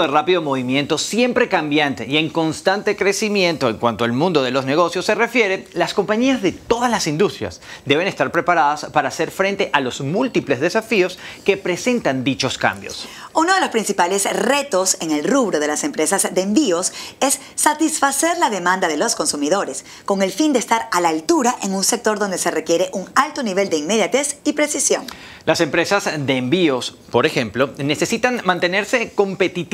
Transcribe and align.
de 0.00 0.06
rápido 0.06 0.42
movimiento, 0.42 0.98
siempre 0.98 1.48
cambiante 1.48 2.06
y 2.06 2.16
en 2.16 2.30
constante 2.30 2.96
crecimiento 2.96 3.68
en 3.68 3.78
cuanto 3.78 4.04
al 4.04 4.12
mundo 4.12 4.42
de 4.42 4.50
los 4.50 4.64
negocios 4.64 5.04
se 5.06 5.14
refiere, 5.14 5.66
las 5.72 5.94
compañías 5.94 6.42
de 6.42 6.52
todas 6.52 6.90
las 6.90 7.06
industrias 7.06 7.60
deben 7.84 8.06
estar 8.06 8.30
preparadas 8.30 8.86
para 8.92 9.08
hacer 9.08 9.30
frente 9.30 9.70
a 9.72 9.80
los 9.80 10.00
múltiples 10.00 10.60
desafíos 10.60 11.18
que 11.44 11.56
presentan 11.56 12.24
dichos 12.24 12.58
cambios. 12.58 13.08
Uno 13.34 13.54
de 13.54 13.60
los 13.60 13.70
principales 13.70 14.24
retos 14.32 14.96
en 15.00 15.10
el 15.10 15.24
rubro 15.24 15.60
de 15.60 15.66
las 15.66 15.84
empresas 15.84 16.34
de 16.34 16.40
envíos 16.40 16.92
es 17.20 17.38
satisfacer 17.54 18.38
la 18.38 18.50
demanda 18.50 18.88
de 18.88 18.96
los 18.96 19.14
consumidores, 19.14 19.84
con 20.04 20.22
el 20.22 20.32
fin 20.32 20.52
de 20.52 20.58
estar 20.58 20.88
a 20.90 21.00
la 21.00 21.10
altura 21.10 21.54
en 21.62 21.74
un 21.74 21.84
sector 21.84 22.18
donde 22.18 22.38
se 22.38 22.50
requiere 22.50 22.88
un 22.92 23.08
alto 23.14 23.42
nivel 23.42 23.68
de 23.68 23.76
inmediatez 23.76 24.38
y 24.44 24.54
precisión. 24.54 25.06
Las 25.44 25.60
empresas 25.60 26.10
de 26.18 26.36
envíos, 26.36 26.96
por 27.10 27.24
ejemplo, 27.24 27.70
necesitan 27.78 28.40
mantenerse 28.44 29.12
competitivas 29.14 29.66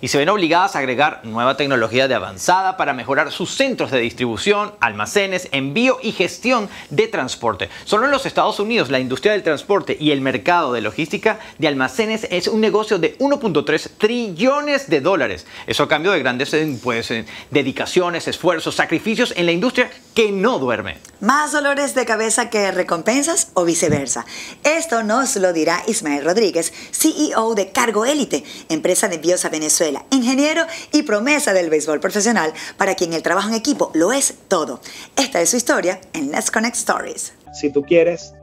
y 0.00 0.08
se 0.08 0.18
ven 0.18 0.28
obligadas 0.28 0.76
a 0.76 0.78
agregar 0.78 1.22
nueva 1.24 1.56
tecnología 1.56 2.06
de 2.06 2.14
avanzada 2.14 2.76
para 2.76 2.92
mejorar 2.92 3.32
sus 3.32 3.50
centros 3.50 3.90
de 3.90 3.98
distribución, 3.98 4.72
almacenes, 4.80 5.48
envío 5.50 5.98
y 6.02 6.12
gestión 6.12 6.68
de 6.90 7.08
transporte. 7.08 7.68
Solo 7.84 8.04
en 8.04 8.12
los 8.12 8.26
Estados 8.26 8.60
Unidos 8.60 8.90
la 8.90 9.00
industria 9.00 9.32
del 9.32 9.42
transporte 9.42 9.96
y 9.98 10.12
el 10.12 10.20
mercado 10.20 10.72
de 10.72 10.82
logística 10.82 11.40
de 11.58 11.66
almacenes 11.68 12.28
es 12.30 12.46
un 12.46 12.60
negocio 12.60 12.98
de 12.98 13.18
1.3 13.18 13.90
trillones 13.98 14.88
de 14.88 15.00
dólares. 15.00 15.46
Eso 15.66 15.82
a 15.82 15.88
cambio 15.88 16.12
de 16.12 16.20
grandes 16.20 16.54
eh, 16.54 16.78
pues, 16.82 17.10
eh, 17.10 17.24
dedicaciones, 17.50 18.28
esfuerzos, 18.28 18.76
sacrificios 18.76 19.34
en 19.36 19.46
la 19.46 19.52
industria 19.52 19.90
que 20.14 20.30
no 20.30 20.58
duerme. 20.58 20.98
Más 21.20 21.52
dolores 21.52 21.94
de 21.94 22.06
cabeza 22.06 22.50
que 22.50 22.70
recompensas 22.70 23.48
o 23.54 23.64
viceversa. 23.64 24.24
Esto 24.64 25.02
nos 25.02 25.36
lo 25.36 25.52
dirá 25.52 25.82
Ismael 25.86 26.24
Rodríguez, 26.24 26.72
CEO 26.92 27.54
de 27.54 27.72
Cargo 27.72 28.06
Élite, 28.06 28.44
empresa 28.68 29.08
de 29.08 29.16
envíos 29.16 29.39
a 29.44 29.48
Venezuela, 29.48 30.04
ingeniero 30.10 30.62
y 30.92 31.02
promesa 31.02 31.52
del 31.52 31.70
béisbol 31.70 32.00
profesional, 32.00 32.52
para 32.76 32.94
quien 32.94 33.12
el 33.12 33.22
trabajo 33.22 33.48
en 33.48 33.54
equipo 33.54 33.90
lo 33.94 34.12
es 34.12 34.36
todo. 34.48 34.80
Esta 35.16 35.40
es 35.40 35.50
su 35.50 35.56
historia 35.56 36.00
en 36.12 36.30
Let's 36.30 36.50
Connect 36.50 36.76
Stories. 36.76 37.34
Si 37.52 37.72
tú 37.72 37.82
quieres 37.82 38.34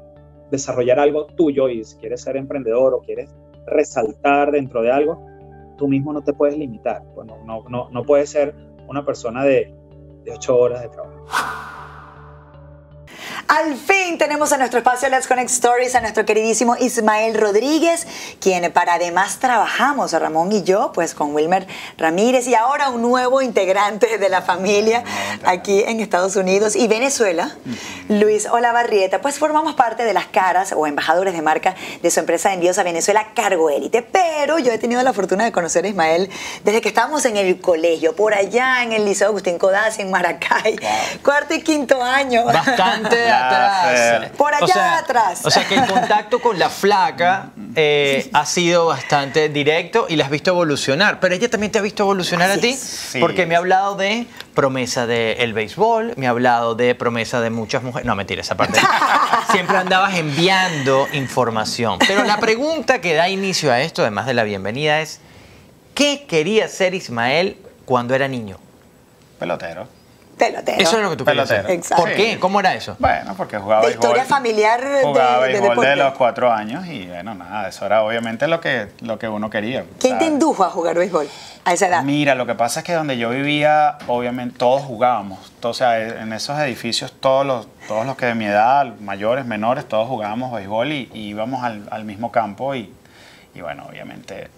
desarrollar 0.51 0.99
algo 0.99 1.27
tuyo 1.27 1.69
y 1.69 1.83
si 1.83 1.95
quieres 1.97 2.21
ser 2.21 2.37
emprendedor 2.37 2.93
o 2.93 3.01
quieres 3.01 3.29
resaltar 3.65 4.51
dentro 4.51 4.81
de 4.81 4.91
algo, 4.91 5.25
tú 5.77 5.87
mismo 5.87 6.13
no 6.13 6.23
te 6.23 6.33
puedes 6.33 6.57
limitar. 6.57 7.03
Bueno, 7.15 7.37
no, 7.45 7.63
no, 7.69 7.89
no 7.89 8.03
puedes 8.03 8.29
ser 8.29 8.55
una 8.87 9.05
persona 9.05 9.43
de, 9.43 9.73
de 10.23 10.31
ocho 10.31 10.57
horas 10.57 10.81
de 10.81 10.89
trabajo. 10.89 11.25
Al 13.47 13.75
fin 13.75 14.17
tenemos 14.17 14.51
en 14.51 14.59
nuestro 14.59 14.79
espacio 14.79 15.09
Let's 15.09 15.27
Connect 15.27 15.49
Stories 15.49 15.95
a 15.95 16.01
nuestro 16.01 16.25
queridísimo 16.25 16.75
Ismael 16.77 17.33
Rodríguez, 17.35 18.05
quien 18.41 18.71
para 18.71 18.95
además 18.95 19.39
trabajamos, 19.39 20.11
Ramón 20.11 20.51
y 20.51 20.63
yo, 20.63 20.91
pues 20.93 21.13
con 21.13 21.33
Wilmer 21.33 21.67
Ramírez 21.97 22.47
y 22.47 22.55
ahora 22.55 22.89
un 22.89 23.01
nuevo 23.01 23.41
integrante 23.41 24.17
de 24.17 24.29
la 24.29 24.41
familia 24.41 25.03
aquí 25.43 25.83
en 25.85 25.99
Estados 25.99 26.35
Unidos 26.35 26.75
y 26.75 26.87
Venezuela, 26.87 27.55
Luis 28.09 28.47
Olavarrieta. 28.47 29.21
Pues 29.21 29.39
formamos 29.39 29.75
parte 29.75 30.03
de 30.03 30.13
las 30.13 30.25
caras 30.27 30.73
o 30.75 30.85
embajadores 30.87 31.33
de 31.33 31.41
marca 31.41 31.75
de 32.01 32.11
su 32.11 32.19
empresa 32.19 32.49
de 32.49 32.55
envíos 32.55 32.77
a 32.77 32.83
Venezuela, 32.83 33.29
Cargo 33.33 33.69
Élite. 33.69 34.01
Pero 34.01 34.59
yo 34.59 34.71
he 34.71 34.77
tenido 34.77 35.01
la 35.03 35.13
fortuna 35.13 35.45
de 35.45 35.51
conocer 35.51 35.85
a 35.85 35.87
Ismael 35.87 36.29
desde 36.63 36.81
que 36.81 36.89
estábamos 36.89 37.25
en 37.25 37.37
el 37.37 37.59
colegio, 37.59 38.15
por 38.15 38.33
allá 38.33 38.83
en 38.83 38.91
el 38.91 39.05
Liceo 39.05 39.27
Agustín 39.27 39.57
Codazzi 39.57 40.01
en 40.01 40.11
Maracay, 40.11 40.77
cuarto 41.23 41.53
y 41.53 41.61
quinto 41.61 42.01
año. 42.01 42.45
Bastante 42.45 43.16
atrás. 43.25 44.29
Por 44.37 44.53
allá 44.53 44.63
O 44.65 44.67
sea, 44.67 44.97
atrás. 44.97 45.41
O 45.45 45.51
sea 45.51 45.67
que 45.67 45.75
el 45.75 45.85
contacto 45.87 46.39
con 46.39 46.57
la 46.59 46.69
flaca 46.69 47.49
eh, 47.75 48.29
ha 48.33 48.45
sido 48.45 48.87
bastante 48.87 49.49
directo 49.49 50.05
y 50.09 50.15
la 50.15 50.25
has 50.25 50.29
visto 50.31 50.51
evolucionar. 50.51 51.19
Pero 51.19 51.35
ella 51.35 51.49
también 51.49 51.71
te 51.71 51.79
ha 51.79 51.81
visto 51.81 52.03
evolucionar 52.03 52.51
a 52.51 52.57
ti. 52.57 52.69
es. 52.69 52.79
Sí. 52.79 53.19
Porque 53.19 53.45
me 53.45 53.55
ha 53.55 53.59
hablado 53.59 53.95
de 53.95 54.25
promesa 54.53 55.05
del 55.07 55.53
béisbol, 55.53 56.13
me 56.17 56.27
ha 56.27 56.31
hablado 56.31 56.75
de 56.75 56.95
promesa 56.95 57.41
de 57.41 57.49
muchas 57.49 57.83
mujeres. 57.83 58.05
No, 58.05 58.15
mentira, 58.15 58.41
esa 58.41 58.55
parte. 58.55 58.79
Siempre 59.51 59.77
andabas 59.77 60.15
enviando 60.15 61.07
información. 61.13 61.99
Pero 61.99 62.23
la 62.23 62.37
pregunta 62.39 62.99
que 63.01 63.13
da 63.13 63.29
inicio 63.29 63.71
a 63.71 63.81
esto, 63.81 64.01
además 64.01 64.25
de 64.25 64.33
la 64.33 64.43
bienvenida, 64.43 65.01
es: 65.01 65.19
¿qué 65.93 66.25
quería 66.27 66.67
ser 66.67 66.93
Ismael 66.93 67.57
cuando 67.85 68.13
era 68.15 68.27
niño? 68.27 68.57
Pelotero. 69.39 69.87
Pelotero. 70.37 70.81
Eso 70.81 70.97
es 70.97 71.03
lo 71.03 71.09
que 71.09 71.15
tú 71.17 71.25
querías 71.25 71.47
Pelotero. 71.47 71.73
Exacto. 71.73 72.03
¿Por 72.03 72.13
qué? 72.13 72.37
¿Cómo 72.39 72.59
era 72.59 72.73
eso? 72.75 72.95
Bueno, 72.99 73.33
porque 73.35 73.57
jugaba 73.57 73.81
De 73.81 73.87
béisbol. 73.87 74.03
historia 74.05 74.25
familiar 74.25 74.83
de- 74.87 75.01
Jugaba 75.03 75.45
de 75.47 75.59
béisbol 75.59 75.85
de 75.85 75.95
los 75.95 76.13
cuatro 76.13 76.51
años 76.51 76.85
y 76.87 77.07
bueno, 77.07 77.33
nada, 77.35 77.67
eso 77.67 77.85
era 77.85 78.03
obviamente 78.03 78.47
lo 78.47 78.61
que, 78.61 78.87
lo 79.01 79.17
que 79.17 79.27
uno 79.27 79.49
quería. 79.49 79.83
¿Quién 79.99 80.17
te 80.19 80.25
indujo 80.25 80.63
a 80.63 80.69
jugar 80.69 80.95
béisbol 80.97 81.27
a 81.65 81.73
esa 81.73 81.87
edad? 81.87 82.03
Mira, 82.03 82.35
lo 82.35 82.45
que 82.45 82.55
pasa 82.55 82.81
es 82.81 82.85
que 82.85 82.93
donde 82.93 83.17
yo 83.17 83.29
vivía, 83.31 83.97
obviamente 84.07 84.57
todos 84.57 84.83
jugábamos. 84.83 85.39
O 85.63 85.73
sea, 85.73 85.99
en 85.99 86.31
esos 86.33 86.57
edificios, 86.59 87.11
todos 87.19 87.45
los, 87.45 87.67
todos 87.87 88.05
los 88.05 88.15
que 88.15 88.27
de 88.27 88.35
mi 88.35 88.45
edad, 88.45 88.85
mayores, 88.99 89.45
menores, 89.45 89.85
todos 89.87 90.07
jugábamos 90.07 90.53
béisbol 90.53 90.91
y, 90.91 91.09
y 91.13 91.29
íbamos 91.29 91.63
al, 91.63 91.87
al 91.91 92.03
mismo 92.05 92.31
campo 92.31 92.75
y, 92.75 92.93
y 93.55 93.61
bueno, 93.61 93.85
obviamente 93.89 94.49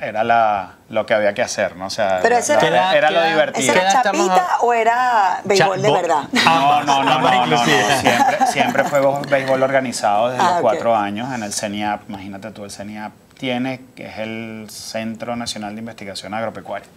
era 0.00 0.22
la, 0.24 0.74
lo 0.90 1.04
que 1.06 1.14
había 1.14 1.34
que 1.34 1.42
hacer, 1.42 1.76
¿no? 1.76 1.86
O 1.86 1.90
sea, 1.90 2.20
Pero 2.22 2.36
ese 2.36 2.54
la- 2.54 2.60
¿Qué 2.60 2.66
edad- 2.68 2.96
era 2.96 3.10
lo 3.10 3.22
divertido. 3.24 3.64
¿Esa 3.64 3.72
¿Qué 3.72 3.78
era 3.80 3.92
chapita 4.02 4.46
o 4.60 4.72
era 4.72 5.40
béisbol 5.44 5.82
de 5.82 5.92
verdad? 5.92 6.22
No, 6.44 6.82
no, 6.84 7.02
no, 7.04 7.18
no, 7.20 7.46
no. 7.46 7.64
Siempre, 7.64 8.46
siempre 8.52 8.84
fue 8.84 9.00
béisbol 9.28 9.62
organizado 9.62 10.30
desde 10.30 10.42
Ah, 10.44 10.50
los 10.52 10.60
cuatro 10.60 10.94
años 10.96 11.32
en 11.34 11.42
el 11.42 11.52
CENIAP. 11.52 12.08
Imagínate 12.08 12.50
tú, 12.52 12.64
el 12.64 12.70
CENIAP 12.70 13.12
tiene, 13.38 13.80
que 13.94 14.06
es 14.08 14.18
el 14.18 14.66
Centro 14.68 15.36
Nacional 15.36 15.74
de 15.74 15.78
Investigación 15.80 16.34
Agropecuaria. 16.34 16.88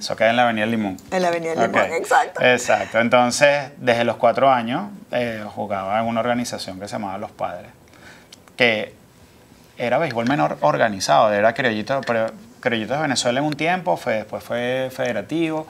Eso 0.00 0.16
queda 0.16 0.30
en 0.30 0.36
la 0.36 0.42
Avenida 0.42 0.66
Limón. 0.66 0.96
En 1.10 1.22
la 1.22 1.28
Avenida 1.28 1.54
Limón, 1.54 1.92
exacto. 1.92 2.42
Exacto. 2.42 2.98
Entonces, 2.98 3.70
desde 3.76 4.02
los 4.04 4.16
cuatro 4.16 4.50
años, 4.50 4.90
eh, 5.12 5.44
jugaba 5.54 6.00
en 6.00 6.06
una 6.06 6.18
organización 6.20 6.80
que 6.80 6.88
se 6.88 6.92
llamaba 6.94 7.16
Los 7.18 7.30
Padres, 7.30 7.70
que 8.56 8.94
era 9.78 9.98
béisbol 9.98 10.26
menor 10.26 10.58
organizado, 10.60 11.32
era 11.32 11.54
criollito, 11.54 12.00
pero 12.06 12.26
criollito 12.60 12.94
de 12.94 13.00
Venezuela 13.00 13.40
en 13.40 13.46
un 13.46 13.54
tiempo, 13.54 13.96
fue, 13.96 14.14
después 14.14 14.42
fue 14.42 14.90
federativo, 14.92 15.66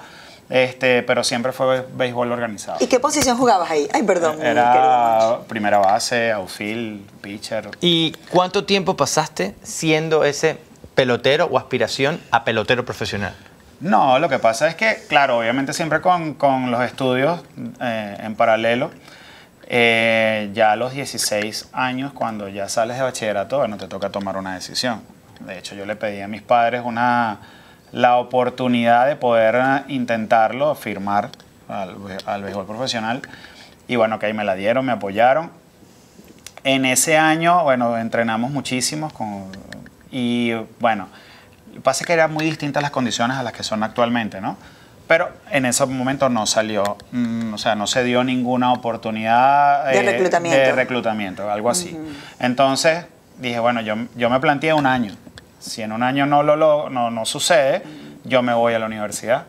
este, 0.48 1.02
pero 1.02 1.22
siempre 1.22 1.52
fue 1.52 1.86
béisbol 1.92 2.32
organizado. 2.32 2.78
¿Y 2.80 2.86
qué 2.86 2.98
posición 2.98 3.36
jugabas 3.36 3.70
ahí? 3.70 3.86
Ay, 3.92 4.02
perdón. 4.02 4.41
Era 4.42 5.41
primera 5.46 5.78
base, 5.78 6.32
outfield, 6.32 7.06
pitcher. 7.20 7.70
¿Y 7.80 8.12
cuánto 8.30 8.64
tiempo 8.64 8.96
pasaste 8.96 9.54
siendo 9.62 10.25
ese 10.25 10.58
pelotero 10.94 11.46
o 11.46 11.58
aspiración 11.58 12.20
a 12.30 12.44
pelotero 12.44 12.84
profesional? 12.84 13.34
No, 13.80 14.19
lo 14.19 14.28
que 14.28 14.38
pasa 14.38 14.66
es 14.69 14.75
que, 14.75 15.04
claro, 15.08 15.38
obviamente 15.38 15.72
siempre 15.72 16.00
con, 16.00 16.34
con 16.34 16.70
los 16.70 16.82
estudios 16.82 17.40
eh, 17.80 18.16
en 18.20 18.34
paralelo, 18.34 18.90
eh, 19.71 20.51
ya 20.55 20.73
a 20.73 20.77
los 20.77 20.95
16 20.95 21.69
años, 21.73 22.12
cuando 22.15 22.49
ya 22.49 22.69
sales 22.71 22.97
de 22.97 23.03
bachillerato, 23.03 23.59
bueno, 23.59 23.77
te 23.77 23.87
toca 23.87 24.09
tomar 24.09 24.39
una 24.39 24.55
decisión. 24.55 25.03
De 25.41 25.59
hecho, 25.59 25.75
yo 25.75 25.84
le 25.84 25.95
pedí 25.95 26.23
a 26.23 26.29
mis 26.29 26.41
padres 26.41 26.83
una, 26.84 27.39
la 27.93 28.17
oportunidad 28.17 29.06
de 29.06 29.17
poder 29.17 29.56
eh, 29.56 29.85
intentarlo, 29.88 30.75
firmar 30.75 31.31
al, 31.69 31.97
al 32.25 32.43
béisbol 32.43 32.67
profesional. 32.67 33.20
Y 33.87 33.97
bueno, 33.97 34.19
que 34.19 34.26
ahí 34.26 34.32
me 34.32 34.44
la 34.44 34.55
dieron, 34.55 34.87
me 34.87 34.93
apoyaron. 34.93 35.50
En 36.64 36.87
ese 36.87 37.19
año, 37.19 37.62
bueno, 37.62 37.99
entrenamos 37.99 38.50
muchísimo 38.50 39.11
con, 39.11 39.50
y 40.11 40.55
bueno, 40.81 41.09
lo 41.69 41.75
que 41.75 41.81
pasa 41.81 42.03
es 42.03 42.06
que 42.06 42.14
eran 42.14 42.32
muy 42.32 42.47
distintas 42.47 42.82
las 42.82 42.91
condiciones 42.91 43.37
a 43.37 43.43
las 43.43 43.53
que 43.53 43.62
son 43.62 43.82
actualmente, 43.82 44.41
¿no? 44.41 44.56
Pero 45.08 45.31
en 45.50 45.64
ese 45.66 45.84
momento 45.87 46.28
no 46.28 46.46
salió, 46.46 46.96
mm, 47.12 47.55
o 47.55 47.58
sea, 47.58 47.75
no 47.75 47.87
se 47.87 48.05
dio 48.05 48.22
ninguna 48.22 48.72
oportunidad 48.72 49.87
De 49.90 50.02
reclutamiento. 50.02 50.58
de 50.60 50.72
reclutamiento, 50.72 51.50
algo 51.50 51.70
así. 51.70 51.99
Entonces 52.38 53.06
dije, 53.38 53.58
bueno, 53.58 53.81
yo, 53.81 53.94
yo 54.16 54.28
me 54.31 54.38
planteé 54.38 54.75
un 54.75 54.87
año. 54.87 55.14
Si 55.58 55.82
en 55.82 55.93
un 55.93 56.02
año 56.02 56.26
no, 56.26 56.43
lo, 56.43 56.56
lo- 56.56 56.90
no, 56.90 57.10
no 57.10 57.25
sucede, 57.25 57.82
yo 58.25 58.43
me 58.43 58.52
voy 58.52 58.75
a 58.75 58.78
la 58.78 58.87
universidad. 58.87 59.44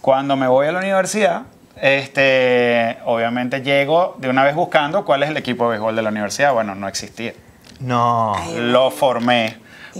Cuando 0.00 0.36
me 0.36 0.46
voy 0.48 0.66
a 0.66 0.72
la 0.72 0.78
universidad, 0.78 1.42
este, 1.80 2.98
obviamente 3.04 3.62
llego 3.62 4.16
de 4.18 4.28
una 4.28 4.44
vez 4.44 4.54
buscando 4.54 5.04
cuál 5.04 5.22
es 5.22 5.30
el 5.30 5.36
equipo 5.36 5.64
de 5.64 5.70
béisbol 5.70 5.94
de 5.96 6.02
la 6.02 6.08
universidad. 6.10 6.52
Bueno, 6.52 6.74
no 6.74 6.88
existía. 6.88 7.32
No. 7.80 8.34
Lo 8.56 8.90
formé 8.90 9.56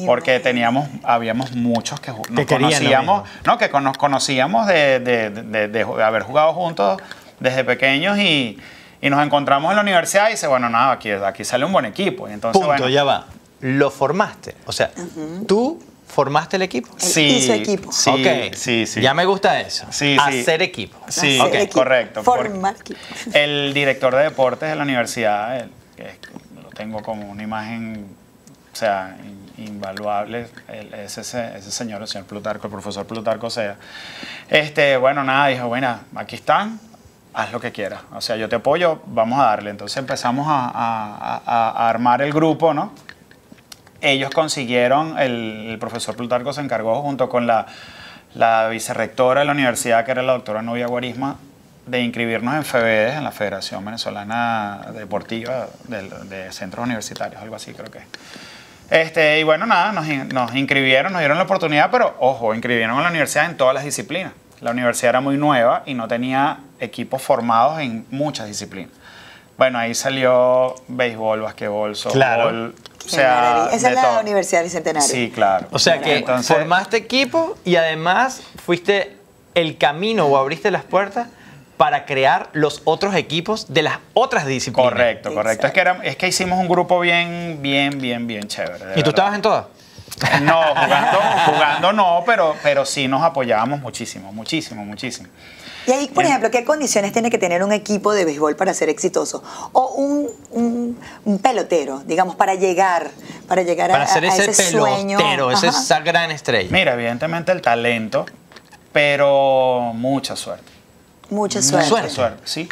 porque 0.07 0.41
teníamos, 0.41 0.89
habíamos 1.03 1.53
muchos 1.53 2.01
que 2.01 2.11
nos 2.13 2.21
Que 2.27 2.47
querían 2.47 2.63
lo 2.63 2.69
conocíamos, 2.69 3.29
no, 3.45 3.59
que 3.59 3.69
nos 3.69 3.97
conocíamos 3.99 4.67
de, 4.67 5.01
de- 5.01 5.31
de- 5.31 5.69
de 5.69 5.87
ju- 5.87 5.97
de 5.97 6.05
haber 6.05 6.23
jugado 6.23 6.53
juntos 6.55 7.01
desde 7.41 7.65
pequeños 7.65 8.19
y, 8.19 8.59
y 9.01 9.11
nos 9.11 9.25
encontramos 9.25 9.71
en 9.71 9.77
la 9.77 9.83
universidad 9.83 10.29
y 10.29 10.33
dice, 10.33 10.47
bueno, 10.47 10.69
nada, 10.69 10.93
aquí, 10.93 11.11
aquí 11.11 11.45
sale 11.45 11.65
un 11.65 11.73
buen 11.73 11.85
equipo. 11.85 12.29
Y 12.29 12.33
entonces, 12.33 12.61
Punto, 12.61 12.67
bueno, 12.69 12.89
ya 12.89 13.05
va. 13.05 13.27
Lo 13.61 13.91
formaste. 13.91 14.55
O 14.67 14.73
sea, 14.73 14.91
tú 15.47 15.83
formaste 16.07 16.57
el 16.57 16.63
equipo. 16.63 16.89
Él 17.01 17.23
hizo 17.27 17.53
equipo. 17.53 17.91
Sí, 17.93 18.11
Ok. 18.11 18.55
sí, 18.55 18.87
sí. 18.87 19.01
Ya 19.01 19.15
me 19.15 19.25
gusta 19.25 19.61
eso. 19.61 19.87
Sí, 19.91 20.17
sí. 20.31 20.41
Hacer 20.41 20.63
equipo. 20.63 20.99
Sí, 21.09 21.39
Hacer 21.39 21.41
ok, 21.49 21.55
equipo, 21.55 21.73
correcto. 21.81 22.23
Formar 22.23 22.75
equipo. 22.79 23.01
El 23.33 23.73
director 23.73 24.15
de 24.15 24.25
deportes 24.25 24.69
de 24.69 24.77
la 24.77 24.83
universidad, 24.83 25.57
el- 25.61 25.71
que 25.97 26.03
es- 26.09 26.19
lo 26.63 26.69
tengo 26.71 27.03
como 27.03 27.29
una 27.31 27.43
imagen 27.43 28.07
O 28.73 28.77
sea, 28.77 29.17
invaluable 29.59 30.49
ese, 31.05 31.21
ese, 31.23 31.71
señor, 31.71 32.03
el 32.03 32.09
señor 32.09 32.27
Plutarco, 32.27 32.67
el 32.67 32.73
profesor 32.73 33.07
Plutarco 33.07 33.51
sea. 33.51 33.77
Este, 34.49 34.97
bueno, 34.97 35.23
nada, 35.25 35.49
dijo, 35.49 35.69
bueno, 35.69 35.99
aquí 36.15 36.37
están, 36.37 36.81
haz 37.35 37.53
lo 37.53 37.61
que 37.61 37.73
quieras. 37.73 38.01
O 38.15 38.21
sea, 38.21 38.37
yo 38.37 38.49
te 38.49 38.57
apoyo, 38.57 39.01
vamos 39.07 39.39
a 39.41 39.45
darle. 39.45 39.71
Entonces 39.71 39.97
empezamos 39.99 40.47
a, 40.49 40.71
a- 40.75 41.43
a- 41.45 41.89
armar 41.89 42.23
el 42.23 42.33
grupo, 42.33 42.75
¿no? 42.75 42.93
ellos 44.05 44.31
consiguieron, 44.31 45.17
el, 45.21 45.67
el 45.71 45.79
profesor 45.79 46.17
Plutarco 46.17 46.53
se 46.53 46.61
encargó 46.61 47.01
junto 47.03 47.29
con 47.29 47.47
la, 47.47 47.67
la 48.35 48.67
vicerrectora 48.67 49.41
de 49.41 49.47
la 49.47 49.53
universidad, 49.53 50.05
que 50.05 50.11
era 50.11 50.23
la 50.23 50.33
doctora 50.33 50.61
Nubia 50.61 50.89
Guarisma, 50.89 51.37
de 51.87 52.01
inscribirnos 52.01 52.57
en 52.57 52.65
FEBEDES, 52.65 53.15
en 53.19 53.23
la 53.25 53.31
Federación 53.31 53.85
Venezolana 53.85 54.89
Deportiva 54.93 55.69
de, 55.87 56.03
de 56.25 56.51
Centros 56.53 56.85
Universitarios, 56.85 57.41
algo 57.41 57.55
así 57.55 57.73
creo 57.75 57.93
que 57.93 57.99
es. 57.99 58.05
Este, 58.93 59.41
y 59.41 59.43
bueno, 59.43 59.65
nada, 59.65 59.91
nos, 59.93 60.07
in- 60.07 60.29
nos 60.29 60.55
inscribieron, 60.55 61.13
nos 61.13 61.21
dieron 61.21 61.39
la 61.39 61.45
oportunidad, 61.45 61.91
pero 61.91 62.15
ojo, 62.21 62.53
inscribieron 62.53 62.99
a 62.99 63.03
la 63.03 63.09
universidad 63.09 63.47
en 63.47 63.57
todas 63.57 63.73
las 63.75 63.85
disciplinas. 63.85 64.33
La 64.61 64.71
universidad 64.71 65.09
era 65.11 65.21
muy 65.23 65.39
nueva 65.39 65.83
y 65.87 65.95
no 65.95 66.07
tenía 66.09 66.59
equipos 66.79 67.23
formados 67.23 67.81
en 67.81 68.05
muchas 68.11 68.47
disciplinas. 68.49 68.91
Bueno, 69.57 69.79
ahí 69.79 69.95
salió 69.95 70.75
béisbol, 70.89 71.41
basquetbol, 71.41 71.97
softball, 71.97 72.13
Claro. 72.13 72.73
O 73.05 73.09
sea. 73.09 73.69
Esa 73.73 73.89
de 73.89 73.95
es 73.95 74.01
la 74.03 74.09
todo. 74.11 74.21
Universidad 74.21 74.63
Bicentenario. 74.63 75.09
Sí, 75.09 75.33
claro. 75.35 75.69
O 75.73 75.79
sea 75.79 76.01
que 76.01 76.19
Entonces, 76.19 76.55
formaste 76.55 76.99
equipo 76.99 77.57
y 77.65 77.77
además 77.77 78.43
fuiste 78.65 79.17
el 79.55 79.79
camino 79.79 80.27
o 80.27 80.37
abriste 80.37 80.71
las 80.71 80.85
puertas 80.85 81.29
para 81.77 82.05
crear 82.05 82.49
los 82.53 82.83
otros 82.85 83.15
equipos 83.15 83.73
de 83.73 83.83
las 83.83 83.99
otras 84.15 84.47
disciplinas. 84.47 84.93
Correcto, 84.93 85.35
correcto. 85.35 85.67
Es 85.67 85.73
que, 85.73 85.81
era, 85.81 86.01
es 86.05 86.17
que 86.17 86.29
hicimos 86.29 86.59
un 86.61 86.69
grupo 86.69 87.01
bien, 87.01 87.59
bien, 87.61 87.99
bien, 87.99 88.27
bien 88.27 88.47
chévere. 88.49 88.75
¿Y 88.75 88.79
tú 88.79 88.85
verdad. 88.87 89.09
estabas 89.09 89.35
en 89.35 89.43
todas? 89.43 89.67
No, 90.43 90.61
jugando, 90.63 91.19
jugando 91.47 91.93
no, 91.93 92.23
pero, 92.25 92.55
pero 92.63 92.85
sí 92.85 93.09
nos 93.09 93.23
apoyábamos 93.23 93.81
muchísimo, 93.81 94.33
muchísimo, 94.33 94.85
muchísimo. 94.85 95.29
Y 95.85 95.91
ahí, 95.91 96.07
por 96.09 96.25
ejemplo, 96.25 96.49
¿qué 96.53 96.65
condiciones 96.65 97.13
tiene 97.13 97.29
que 97.29 97.39
tener 97.39 97.65
un 97.65 97.73
equipo 97.73 98.13
de 98.13 98.25
béisbol 98.25 98.55
para 98.55 98.73
ser 98.73 98.89
exitoso? 98.89 99.43
O 99.73 99.89
un, 99.95 100.29
un- 100.51 101.01
un 101.25 101.39
pelotero, 101.41 102.01
digamos, 102.07 102.37
para 102.37 102.55
llegar, 102.55 103.11
para 103.49 103.63
llegar 103.63 103.91
a- 103.91 103.95
Para 103.95 104.07
ser 104.07 104.25
a, 104.27 104.29
ese, 104.29 104.51
ese 104.53 104.71
sueño. 104.71 105.17
pelotero, 105.19 105.51
ese- 105.51 105.69
Ajá. 105.69 105.81
esa 105.81 106.01
gran 106.01 106.31
estrella. 106.31 106.69
Mira, 106.71 106.93
evidentemente 106.93 107.51
el 107.51 107.61
talento, 107.63 108.27
pero 108.93 109.93
mucha 109.95 110.37
suerte. 110.37 110.71
Mucha 111.33 111.63
suerte. 111.63 111.91
Mucha 111.91 112.09
suerte, 112.09 112.43
sí. 112.45 112.69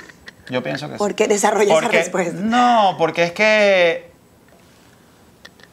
Yo 0.49 0.63
pienso 0.63 0.87
que 0.89 0.95
sí. 0.95 0.99
¿Por 0.99 1.15
qué 1.15 1.29
desarrolla 1.29 1.73
esa 1.79 1.89
respuesta? 1.89 2.41
No, 2.41 2.97
porque 2.99 3.25
es 3.25 3.33
que 3.33 4.11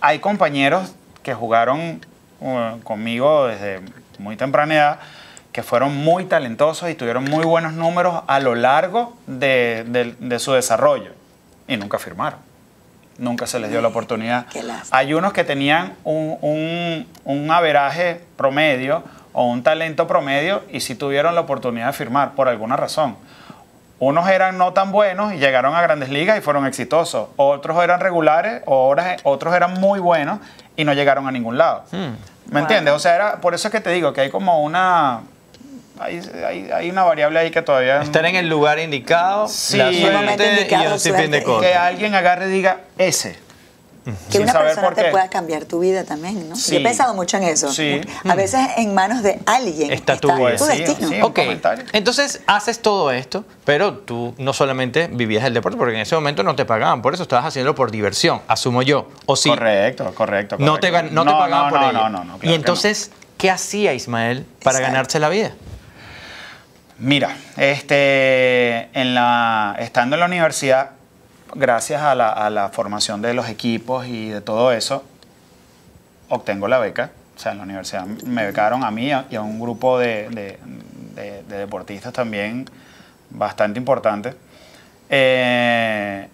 hay 0.02 0.20
compañeros 0.20 0.94
que 1.24 1.34
jugaron 1.34 2.00
uh, 2.40 2.80
conmigo 2.84 3.48
desde 3.48 3.82
muy 4.20 4.36
temprana 4.38 4.74
edad 4.76 5.00
que 5.52 5.64
fueron 5.64 5.96
muy 5.98 6.26
talentosos 6.26 6.90
y 6.90 6.94
tuvieron 6.96 7.24
muy 7.26 7.44
buenos 7.44 7.74
números 7.74 8.22
a 8.28 8.40
lo 8.40 8.54
largo 8.54 9.18
de, 9.26 9.86
de- 9.88 10.16
de 10.20 10.40
su 10.40 10.52
desarrollo 10.54 11.12
y 11.68 11.78
nunca 11.78 11.98
firmaron. 11.98 12.40
Nunca 13.18 13.48
se 13.48 13.58
les 13.60 13.72
dio 13.72 13.82
la 13.82 13.88
oportunidad. 13.88 14.46
Hay 14.92 15.16
unos 15.16 15.34
que 15.34 15.44
tenían 15.44 15.94
un, 16.04 16.38
un, 16.42 17.08
un 17.26 17.50
averaje 17.50 18.22
promedio 18.38 19.04
o 19.40 19.44
un 19.46 19.62
talento 19.62 20.08
promedio 20.08 20.64
y 20.72 20.80
sí 20.80 20.96
tuvieron 20.96 21.36
la 21.36 21.42
oportunidad 21.42 21.86
de 21.88 21.94
firmar 21.94 22.32
por 22.32 22.48
alguna 22.50 22.76
razón. 22.76 23.16
Unos 24.00 24.28
eran 24.30 24.58
no 24.58 24.74
tan 24.74 24.92
buenos 24.92 25.32
y 25.32 25.38
llegaron 25.38 25.76
a 25.76 25.82
grandes 25.84 26.10
ligas 26.10 26.40
y 26.40 26.42
fueron 26.42 26.66
exitosos. 26.66 27.30
Otros 27.36 27.84
eran 27.84 28.00
regulares, 28.00 28.64
otros 28.66 29.56
eran 29.56 29.76
muy 29.80 30.00
buenos 30.00 30.40
y 30.76 30.86
no 30.86 30.94
llegaron 30.94 31.28
a 31.28 31.32
ningún 31.32 31.56
lado. 31.60 31.84
¿Me 31.92 32.10
Wow. 32.50 32.60
entiendes? 32.62 32.94
O 32.96 33.00
sea, 33.00 33.14
era, 33.14 33.36
por 33.40 33.54
eso 33.54 33.68
es 33.68 33.72
que 33.72 33.80
te 33.80 33.92
digo 33.92 34.12
que 34.12 34.22
hay 34.22 34.30
como 34.32 34.64
una... 34.64 35.22
Hay, 36.00 36.20
hay- 36.48 36.72
hay 36.72 36.90
una 36.90 37.04
variable 37.04 37.38
ahí 37.40 37.52
que 37.52 37.62
todavía... 37.62 38.02
Estar 38.02 38.26
en 38.26 38.36
el 38.38 38.48
lugar 38.50 38.80
indicado, 38.80 39.48
Sí. 39.48 39.78
la 39.78 39.90
En 39.90 39.96
el 39.96 40.14
momento 40.14 40.44
suerte 40.44 40.46
y 40.46 40.58
indicado, 40.64 40.94
un 40.94 41.00
sinfín 41.00 41.22
de 41.32 41.42
suerte. 41.42 41.44
cosas. 41.44 41.62
que 41.72 41.76
alguien 41.76 42.16
agarre 42.16 42.48
y 42.48 42.52
diga 42.52 42.78
ese. 42.98 43.40
Que 44.30 44.38
sin 44.38 44.44
una 44.44 44.54
persona 44.54 44.92
te 44.92 45.12
pueda 45.12 45.30
cambiar 45.30 45.66
tu 45.66 45.80
vida 45.80 46.04
también, 46.04 46.48
¿no? 46.50 46.56
Sí. 46.56 46.72
Yo 46.74 46.80
he 46.80 46.84
pensado 46.84 47.14
mucho 47.14 47.38
en 47.38 47.44
eso. 47.44 47.72
Sí. 47.72 48.02
A 48.28 48.36
veces 48.36 48.60
en 48.78 48.94
manos 48.94 49.24
de 49.24 49.40
alguien 49.46 49.92
Está 49.92 50.18
tu 50.18 50.28
vida. 50.34 50.56
tu 50.56 50.66
destino. 50.66 51.10
sí. 51.10 51.22
Ok, 51.22 51.40
entonces 51.94 52.42
haces 52.48 52.82
todo 52.82 53.12
esto, 53.12 53.44
pero 53.66 53.94
tú 54.00 54.34
no 54.38 54.54
solamente 54.54 55.08
vivías 55.08 55.44
el 55.44 55.54
deporte, 55.54 55.78
porque 55.78 55.96
en 55.96 56.02
ese 56.02 56.16
momento 56.16 56.44
no 56.44 56.56
te 56.56 56.66
pagaban 56.66 57.02
por 57.02 57.14
eso, 57.14 57.24
estabas 57.24 57.46
haciéndolo 57.46 57.76
por 57.76 57.92
diversión, 57.92 58.42
asumo 58.48 58.82
yo. 58.82 59.10
O 59.26 59.36
sí, 59.36 59.50
Correcto, 59.50 60.14
correcto. 60.16 60.56
no 60.60 60.80
te, 60.80 60.92
no 60.92 61.24
te 61.26 61.32
pagaban 61.32 61.66
no, 61.66 61.70
por 61.70 61.82
no, 61.82 61.90
ello. 61.90 62.00
No, 62.00 62.10
no, 62.10 62.24
no. 62.24 62.38
claro 62.38 62.40
y 62.44 62.48
no. 62.48 62.54
entonces, 62.56 63.12
¿qué 63.38 63.50
hacía 63.52 63.94
Ismael 63.94 64.46
para 64.64 64.78
Exacto. 64.78 64.94
ganarse 64.94 65.20
la 65.20 65.30
vida? 65.30 65.52
Mira, 67.00 67.38
este, 67.58 68.90
en 69.00 69.14
la, 69.14 69.76
estando 69.80 70.16
en 70.16 70.20
la 70.22 70.26
universidad, 70.26 70.92
gracias 71.56 72.02
a 72.02 72.16
la, 72.16 72.70
formación 72.74 73.22
de 73.22 73.34
los 73.34 73.50
equipos 73.50 74.08
y 74.08 74.30
de 74.30 74.42
todo 74.42 74.72
eso, 74.72 75.04
obtengo 76.30 76.68
la 76.68 76.80
beca. 76.80 77.12
O 77.36 77.40
sea, 77.40 77.52
en 77.52 77.60
la 77.60 77.64
universidad 77.66 78.06
me 78.06 78.46
becaron 78.46 78.84
a 78.84 78.92
mí 78.92 79.12
y 79.30 79.36
a 79.36 79.42
un 79.42 79.60
grupo 79.60 80.00
de 80.00 80.58
deportistas 81.48 82.14
también 82.14 82.66
bastante 83.30 83.80
importante. 83.80 84.34
Eh, 85.10 86.28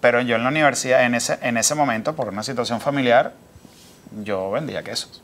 pero 0.00 0.20
yo 0.20 0.36
en 0.36 0.42
la 0.42 0.48
universidad, 0.48 1.04
en 1.04 1.14
ese, 1.14 1.38
en 1.42 1.56
ese 1.56 1.74
momento, 1.74 2.14
por 2.14 2.28
una 2.28 2.42
situación 2.42 2.80
familiar, 2.80 3.32
yo 4.22 4.50
vendía 4.50 4.82
quesos. 4.82 5.22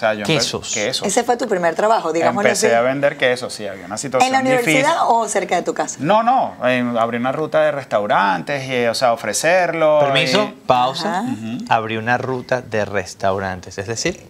O 0.00 0.02
sea, 0.02 0.14
yo 0.14 0.24
Quesos. 0.24 0.72
quesos. 0.72 1.06
Ese 1.06 1.24
fue 1.24 1.36
tu 1.36 1.46
primer 1.46 1.74
trabajo, 1.74 2.10
digámoslo 2.10 2.48
Empecé 2.48 2.68
así. 2.68 2.74
a 2.74 2.80
vender 2.80 3.18
quesos, 3.18 3.52
sí, 3.52 3.66
había 3.66 3.84
una 3.84 3.98
situación 3.98 4.28
¿En 4.28 4.32
la 4.32 4.40
universidad 4.40 4.78
difícil. 4.94 5.04
o 5.08 5.28
cerca 5.28 5.56
de 5.56 5.62
tu 5.62 5.74
casa? 5.74 5.98
No, 6.00 6.22
no, 6.22 6.54
eh, 6.64 6.82
abrí 6.98 7.18
una 7.18 7.32
ruta 7.32 7.60
de 7.60 7.70
restaurantes, 7.70 8.66
y, 8.66 8.86
o 8.86 8.94
sea, 8.94 9.12
ofrecerlo. 9.12 10.00
Permiso, 10.00 10.44
y- 10.44 10.66
pausa. 10.66 11.24
Abrí 11.68 11.98
una 11.98 12.16
ruta 12.16 12.62
de 12.62 12.86
restaurantes, 12.86 13.76
es 13.76 13.86
decir, 13.88 14.26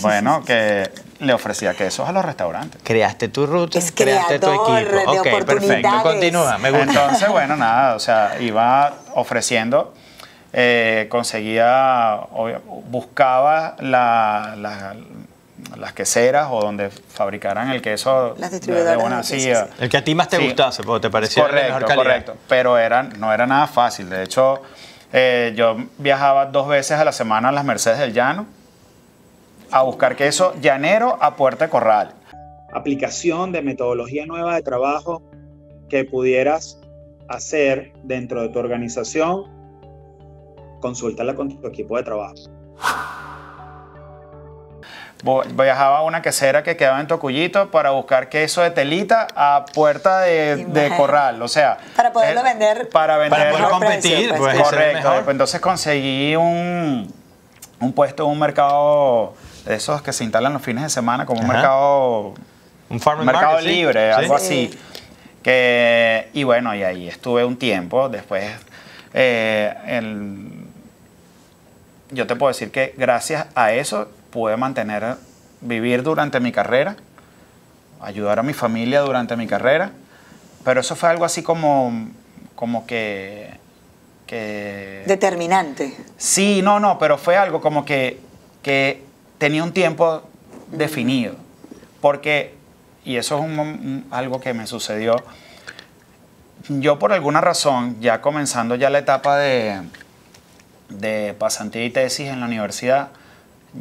bueno, 0.00 0.44
que 0.44 0.88
le 1.18 1.32
ofrecía 1.34 1.74
quesos 1.74 2.08
a 2.08 2.12
los 2.12 2.24
restaurantes. 2.24 2.80
creaste 2.84 3.26
tu 3.26 3.46
ruta, 3.46 3.80
Es 3.80 3.90
creaste 3.90 4.38
tu 4.38 4.46
creador 4.46 4.80
equipo. 4.80 5.12
de 5.12 5.18
ok, 5.18 5.24
perfecto, 5.24 5.52
oportunidades. 5.52 6.02
continúa, 6.02 6.58
me 6.58 6.70
gusta. 6.70 6.84
Entonces, 6.84 7.28
bueno, 7.28 7.56
nada, 7.56 7.96
o 7.96 7.98
sea, 7.98 8.36
iba 8.40 8.92
ofreciendo, 9.14 9.92
eh, 10.52 11.06
conseguía, 11.10 12.20
buscaba 12.88 13.76
la- 13.80 14.54
la- 14.58 14.96
las 15.76 15.92
queseras 15.92 16.48
o 16.50 16.60
donde 16.60 16.90
fabricaran 16.90 17.70
el 17.70 17.80
queso. 17.82 18.34
Las 18.38 18.50
de- 18.50 18.56
distribuidoras 18.58 18.96
de 18.96 19.00
buena- 19.02 19.16
de 19.18 19.24
sí, 19.24 19.36
quesos, 19.44 19.68
El 19.78 19.88
que 19.88 19.96
a 19.98 20.04
ti 20.04 20.14
más 20.14 20.28
te 20.28 20.38
Sí. 20.38 20.44
gustase, 20.46 20.82
porque 20.82 21.02
te 21.08 21.10
parecía 21.10 21.44
de 21.44 21.48
correcto, 21.50 21.68
mejor 21.74 21.86
calidad. 21.88 22.02
correcto. 22.04 22.34
Pero 22.48 22.78
era, 22.78 23.02
no 23.04 23.32
era 23.32 23.46
nada 23.46 23.66
fácil. 23.66 24.08
De 24.10 24.22
hecho, 24.24 24.60
eh, 25.12 25.52
yo 25.56 25.76
viajaba 25.98 26.46
dos 26.46 26.66
veces 26.66 26.98
a 26.98 27.04
la 27.04 27.12
semana 27.12 27.50
a 27.50 27.52
las 27.52 27.64
Mercedes 27.64 27.98
del 27.98 28.12
Llano 28.12 28.46
a 29.70 29.82
buscar 29.82 30.16
queso 30.16 30.54
llanero 30.60 31.16
a 31.20 31.36
Puerta 31.36 31.66
de 31.66 31.70
Corral. 31.70 32.14
aplicación 32.72 33.50
de 33.52 33.62
metodología 33.62 34.26
nueva 34.26 34.54
de 34.54 34.62
trabajo 34.62 35.22
que 35.88 36.04
pudieras 36.04 36.78
hacer 37.28 37.92
dentro 38.04 38.42
de 38.42 38.48
tu 38.48 38.58
organización, 38.60 39.44
consúltala 40.80 41.34
con 41.34 41.60
tu 41.60 41.66
equipo 41.66 41.96
de 41.96 42.02
trabajo. 42.02 42.34
Viajaba 45.52 45.98
a 45.98 46.02
una 46.02 46.22
quesera 46.22 46.62
que 46.62 46.78
quedaba 46.78 46.98
en 46.98 47.06
Tocuyito 47.06 47.70
para 47.70 47.90
buscar 47.90 48.30
queso 48.30 48.62
de 48.62 48.70
telita 48.70 49.26
a 49.36 49.66
Puerta 49.74 50.20
de. 50.20 50.90
Corral. 50.96 51.42
O 51.42 51.48
sea, 51.48 51.76
Para 51.94 52.10
poderlo 52.10 52.40
eh, 52.40 52.44
vender 52.44 52.88
Para 52.88 53.14
Para 53.14 53.18
vender 53.18 53.38
poder 53.50 53.52
Mejor 53.64 53.70
competir, 53.70 54.28
precio, 54.30 54.36
pues, 54.38 54.54
pues. 54.56 54.68
Correcto. 54.68 55.08
mejor. 55.10 55.30
Entonces 55.30 55.60
conseguí 55.60 56.36
un, 56.36 57.12
un 57.80 57.92
puesto 57.92 58.24
en 58.24 58.30
un 58.30 58.38
mercado 58.38 59.34
de 59.66 59.74
esos 59.74 60.00
que 60.00 60.14
se 60.14 60.24
instalan 60.24 60.54
los 60.54 60.62
fines 60.62 60.84
de 60.84 60.88
semana, 60.88 61.26
como 61.26 61.40
un 61.40 61.44
Ajá. 61.46 61.52
mercado 61.54 62.34
Un 62.88 62.98
farmer 62.98 63.26
Mercado 63.26 63.52
market. 63.56 63.70
Libre, 63.70 64.12
Sí. 64.14 64.18
algo 64.20 64.38
Sí. 64.38 64.44
así. 64.70 64.78
Que, 65.42 66.30
y 66.32 66.44
bueno, 66.44 66.74
y 66.74 66.82
ahí 66.82 67.08
estuve 67.08 67.44
un 67.44 67.58
tiempo. 67.58 68.08
Después, 68.08 68.50
eh, 69.12 69.74
el- 69.86 70.59
yo 72.10 72.26
te 72.26 72.36
puedo 72.36 72.48
decir 72.52 72.70
que 72.70 72.94
gracias 72.96 73.46
a 73.54 73.72
eso 73.72 74.08
pude 74.30 74.56
mantener, 74.56 75.16
vivir 75.60 76.02
durante 76.02 76.40
mi 76.40 76.52
carrera, 76.52 76.96
ayudar 78.00 78.38
a 78.38 78.42
mi 78.42 78.52
familia 78.52 79.00
durante 79.00 79.36
mi 79.36 79.46
carrera. 79.46 79.92
Pero 80.64 80.80
eso 80.80 80.94
fue 80.96 81.08
algo 81.08 81.24
así 81.24 81.42
como, 81.42 82.08
como 82.54 82.86
que, 82.86 83.50
que 84.26 85.02
determinante. 85.06 85.96
Sí, 86.16 86.60
no, 86.62 86.80
no, 86.80 86.98
pero 86.98 87.16
fue 87.18 87.36
algo 87.36 87.60
como 87.60 87.84
que, 87.84 88.20
que 88.62 89.02
tenía 89.38 89.64
un 89.64 89.72
tiempo 89.72 90.22
definido. 90.70 91.34
Porque, 92.00 92.54
y 93.04 93.16
eso 93.16 93.36
es 93.38 93.42
un 93.44 93.56
mom- 93.56 93.80
un- 93.80 94.06
algo 94.10 94.40
que 94.40 94.52
me 94.54 94.66
sucedió, 94.66 95.16
yo 96.68 96.98
por 96.98 97.12
alguna 97.12 97.40
razón, 97.40 97.96
ya 98.00 98.20
comenzando 98.20 98.74
ya 98.74 98.90
la 98.90 98.98
etapa 98.98 99.38
de, 99.38 99.80
de 100.90 101.34
pasantía 101.38 101.84
y 101.84 101.90
tesis 101.90 102.28
en 102.28 102.40
la 102.40 102.46
universidad, 102.46 103.08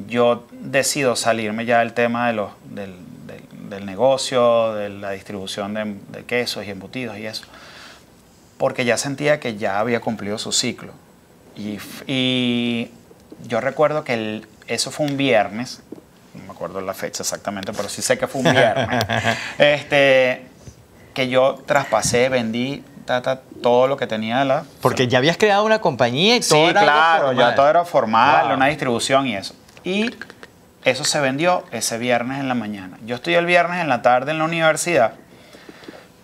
yo 0.07 0.47
decido 0.51 1.15
salirme 1.15 1.65
ya 1.65 1.79
del 1.79 1.93
tema 1.93 2.27
de 2.27 2.33
los, 2.33 2.51
del, 2.65 2.93
del- 3.27 3.69
del 3.69 3.85
negocio, 3.85 4.73
de 4.73 4.89
la 4.89 5.11
distribución 5.11 5.73
de, 5.75 5.95
de 6.09 6.23
quesos 6.25 6.65
y 6.65 6.69
embutidos 6.71 7.17
y 7.19 7.25
eso, 7.27 7.43
porque 8.57 8.83
ya 8.85 8.97
sentía 8.97 9.39
que 9.39 9.57
ya 9.57 9.79
había 9.79 9.99
cumplido 10.01 10.37
su 10.37 10.51
ciclo. 10.51 10.91
Y, 11.55 11.77
y 12.07 12.91
yo 13.47 13.61
recuerdo 13.61 14.03
que 14.03 14.13
el- 14.15 14.47
eso 14.67 14.91
fue 14.91 15.05
un 15.05 15.17
viernes, 15.17 15.81
no 16.35 16.43
me 16.45 16.51
acuerdo 16.51 16.81
la 16.81 16.93
fecha 16.93 17.23
exactamente, 17.23 17.71
pero 17.73 17.89
sí 17.89 18.01
sé 18.01 18.17
que 18.17 18.27
fue 18.27 18.41
un 18.41 18.51
viernes, 18.51 19.03
este, 19.57 20.45
que 21.13 21.27
yo 21.29 21.61
traspasé, 21.65 22.29
vendí 22.29 22.83
ta, 23.09 23.21
ta, 23.23 23.39
todo 23.63 23.87
lo 23.87 23.97
que 23.97 24.05
tenía 24.05 24.45
la... 24.45 24.63
Porque 24.81 25.07
ya 25.07 25.17
habías 25.17 25.35
creado 25.35 25.65
una 25.65 25.79
compañía 25.81 26.35
y 26.35 26.41
todo 26.41 26.63
Sí, 26.65 26.69
era 26.69 26.81
claro, 26.83 27.33
ya 27.33 27.55
todo 27.55 27.67
era 27.67 27.83
formal, 27.83 28.45
Wow. 28.45 28.55
una 28.55 28.67
distribución 28.67 29.25
y 29.25 29.35
eso. 29.35 29.55
Y 29.83 30.13
eso 30.85 31.03
se 31.03 31.19
vendió 31.19 31.63
ese 31.71 31.97
viernes 31.97 32.39
en 32.39 32.47
la 32.47 32.53
mañana. 32.53 32.97
Yo 33.07 33.15
estoy 33.15 33.33
el 33.33 33.47
viernes 33.47 33.81
en 33.81 33.89
la 33.89 34.03
tarde 34.03 34.29
en 34.31 34.37
la 34.37 34.45
universidad, 34.45 35.13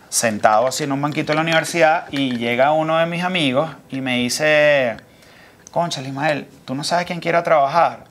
sentado 0.09 0.67
así 0.67 0.83
en 0.83 0.91
un 0.91 1.01
banquito 1.01 1.31
en 1.31 1.37
la 1.37 1.41
universidad, 1.41 2.05
y 2.11 2.37
llega 2.37 2.71
uno 2.71 2.99
de 2.99 3.07
mis 3.07 3.23
amigos 3.23 3.71
y 3.89 4.01
me 4.01 4.17
dice, 4.17 4.97
concha, 5.71 6.01
Ismael, 6.03 6.47
¿tú 6.65 6.75
no 6.75 6.83
sabes 6.83 7.07
quién 7.07 7.19
quiere 7.19 7.41
trabajar? 7.41 8.03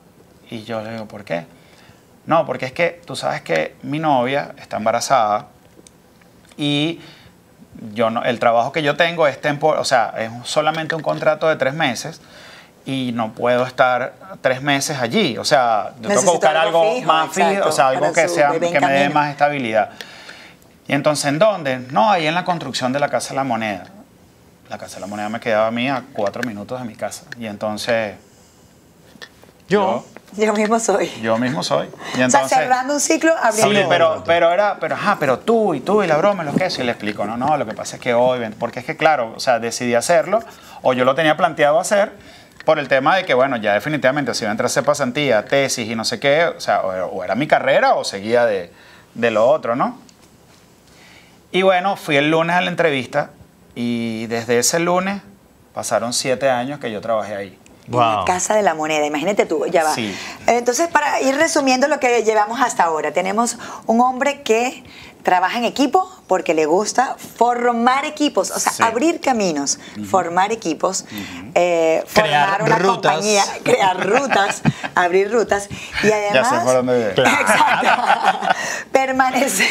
Y 0.51 0.65
yo 0.65 0.83
le 0.83 0.91
digo, 0.95 1.07
¿por 1.07 1.23
qué? 1.25 1.47
No, 2.27 2.45
porque 2.45 2.67
es 2.67 2.73
que 2.73 3.01
tú 3.07 3.15
sabes 3.15 3.41
que 3.43 3.77
mi 3.83 4.01
novia 4.01 4.53
está 4.59 4.79
embarazada 4.79 5.47
y 6.57 7.01
yo 7.93 8.11
no, 8.11 8.23
el 8.25 8.39
trabajo 8.39 8.73
que 8.73 8.83
yo 8.83 8.97
tengo 8.97 9.27
es 9.27 9.41
temporal, 9.41 9.81
o 9.81 9.85
sea, 9.85 10.15
es 10.19 10.31
solamente 10.45 10.95
un 10.95 11.03
contrato 11.03 11.49
de 11.49 11.57
tres 11.57 11.75
meses 11.75 12.21
y 12.87 13.13
no 13.15 13.33
puedo 13.33 13.67
estar 13.67 14.15
tres 14.41 14.63
meses 14.63 14.99
allí. 14.99 15.39
O 15.39 15.45
sea, 15.45 15.93
yo 16.01 16.09
tengo 16.09 16.21
que 16.21 16.27
buscar 16.27 16.57
algo 16.57 16.83
algo 16.83 16.95
fijo, 16.95 17.07
más 17.07 17.33
fijo, 17.33 17.69
o 17.69 17.73
sea, 17.73 17.89
algo 17.89 18.13
que, 18.13 18.29
sea, 18.29 18.53
que 18.59 18.81
me 18.81 18.93
dé 18.93 19.09
más 19.09 19.31
estabilidad. 19.31 19.91
Y 20.87 20.93
entonces, 20.93 21.25
¿en 21.27 21.39
dónde? 21.39 21.79
No, 21.79 22.11
ahí 22.11 22.27
en 22.27 22.35
la 22.35 22.45
construcción 22.45 22.93
de 22.93 23.01
la 23.01 23.09
Casa 23.09 23.31
de 23.31 23.37
la 23.37 23.45
Moneda. 23.45 23.87
La 24.69 24.79
Casa 24.79 24.97
de 24.97 25.01
la 25.01 25.07
Moneda 25.07 25.29
me 25.29 25.41
quedaba 25.41 25.69
a 25.69 25.71
mí 25.71 25.89
a 25.89 26.05
cuatro 26.13 26.43
minutos 26.43 26.79
de 26.79 26.87
mi 26.87 26.95
casa. 26.95 27.25
Y 27.39 27.47
entonces, 27.47 28.17
Yo, 29.69 30.05
Yo 30.05 30.14
mismo 30.37 30.79
soy. 30.81 31.11
yo 31.23 31.39
mismo 31.39 31.63
soy. 31.63 31.87
Y 31.87 31.89
o 31.89 32.17
sea, 32.17 32.25
entonces, 32.25 32.59
cerrando 32.59 32.95
un 32.95 33.01
ciclo, 33.01 33.33
abriendo 33.41 33.71
Sí, 33.71 33.77
otro. 33.77 33.89
pero, 33.89 34.25
pero 34.27 34.53
era, 34.53 34.79
pero 34.81 34.95
ajá, 34.95 35.17
pero 35.21 35.39
tú 35.39 35.75
y 35.75 35.81
tú 35.81 36.03
y 36.03 36.07
la 36.07 36.17
broma 36.17 36.43
y 36.43 36.47
los 36.47 36.57
quesos. 36.57 36.81
Y 36.81 36.85
le 36.85 36.93
explico, 36.93 37.25
no, 37.25 37.37
no, 37.37 37.57
lo 37.57 37.67
que 37.67 37.75
pasa 37.75 37.97
es 37.97 38.03
que 38.03 38.15
hoy, 38.15 38.41
porque 38.59 38.81
es 38.81 38.85
que 38.87 38.97
claro, 38.97 39.33
o 39.37 39.41
sea, 39.41 39.59
decidí 39.59 39.95
hacerlo, 39.95 40.41
o 40.83 40.93
yo 40.93 41.05
lo 41.05 41.15
tenía 41.15 41.37
planteado 41.37 41.79
hacer, 41.79 42.13
por 42.65 42.79
el 42.79 42.89
tema 42.89 43.17
de 43.17 43.25
que, 43.25 43.35
bueno, 43.35 43.57
ya 43.59 43.75
definitivamente 43.75 44.33
si 44.35 44.45
iba 44.45 44.51
a 44.51 44.53
entrar 44.53 44.67
a 44.67 44.69
hacer 44.69 44.85
pasantía, 44.85 45.45
tesis 45.45 45.89
y 45.89 45.95
no 45.95 46.05
sé 46.05 46.19
qué, 46.19 46.47
o 46.47 46.61
sea, 46.61 46.81
o 46.81 46.93
era, 46.93 47.07
o 47.07 47.23
era 47.23 47.35
mi 47.35 47.47
carrera 47.47 47.95
o 47.95 48.05
seguía 48.05 48.47
de, 48.47 48.73
de 49.15 49.31
lo 49.31 49.47
otro, 49.47 49.77
¿no? 49.77 49.99
Y 51.53 51.63
bueno, 51.63 51.97
fui 51.97 52.17
el 52.17 52.31
lunes 52.31 52.57
a 52.57 52.61
la 52.63 52.71
entrevista 52.71 53.31
y 53.75 54.27
desde 54.27 54.59
ese 54.59 54.81
lunes 54.81 55.21
pasaron 55.75 56.13
siete 56.13 56.49
años 56.51 56.81
que 56.81 56.91
yo 56.91 57.01
trabajé 57.01 57.37
ahí. 57.37 57.59
En 57.87 57.93
la 57.97 58.17
Wow. 58.17 58.25
Casa 58.25 58.55
de 58.55 58.63
la 58.63 58.75
Moneda, 58.75 59.05
imagínate 59.07 59.47
tú, 59.47 59.67
ya 59.67 59.85
va. 59.85 59.95
Sí. 59.95 60.15
Entonces, 60.47 60.89
para 60.89 61.21
ir 61.21 61.37
resumiendo 61.37 61.89
lo 61.89 62.01
que 62.01 62.23
llevamos 62.23 62.61
hasta 62.61 62.85
ahora, 62.85 63.13
tenemos 63.13 63.59
un 63.87 64.01
hombre 64.01 64.43
que 64.43 64.83
trabaja 65.25 65.59
en 65.59 65.65
equipo 65.65 66.09
porque 66.29 66.55
le 66.55 66.65
gusta 66.67 67.17
formar 67.37 68.05
equipos, 68.05 68.51
o 68.51 68.59
sea, 68.61 68.73
Sí. 68.73 68.83
abrir 68.83 69.21
caminos, 69.21 69.79
formar 70.11 70.53
equipos, 70.53 71.05
eh, 71.55 72.03
Crear 72.15 72.59
formar 72.59 72.63
una 72.63 72.79
rutas. 72.79 73.13
compañía, 73.13 73.45
crear 73.65 74.07
rutas, 74.09 74.63
abrir 74.95 75.31
rutas 75.33 75.69
y 76.03 76.11
además... 76.13 76.51
Ya 76.51 76.63
por 76.65 76.75
dónde 76.75 76.97
viene. 76.97 77.11
Exacto. 77.41 78.55
Permanecer. 78.93 79.67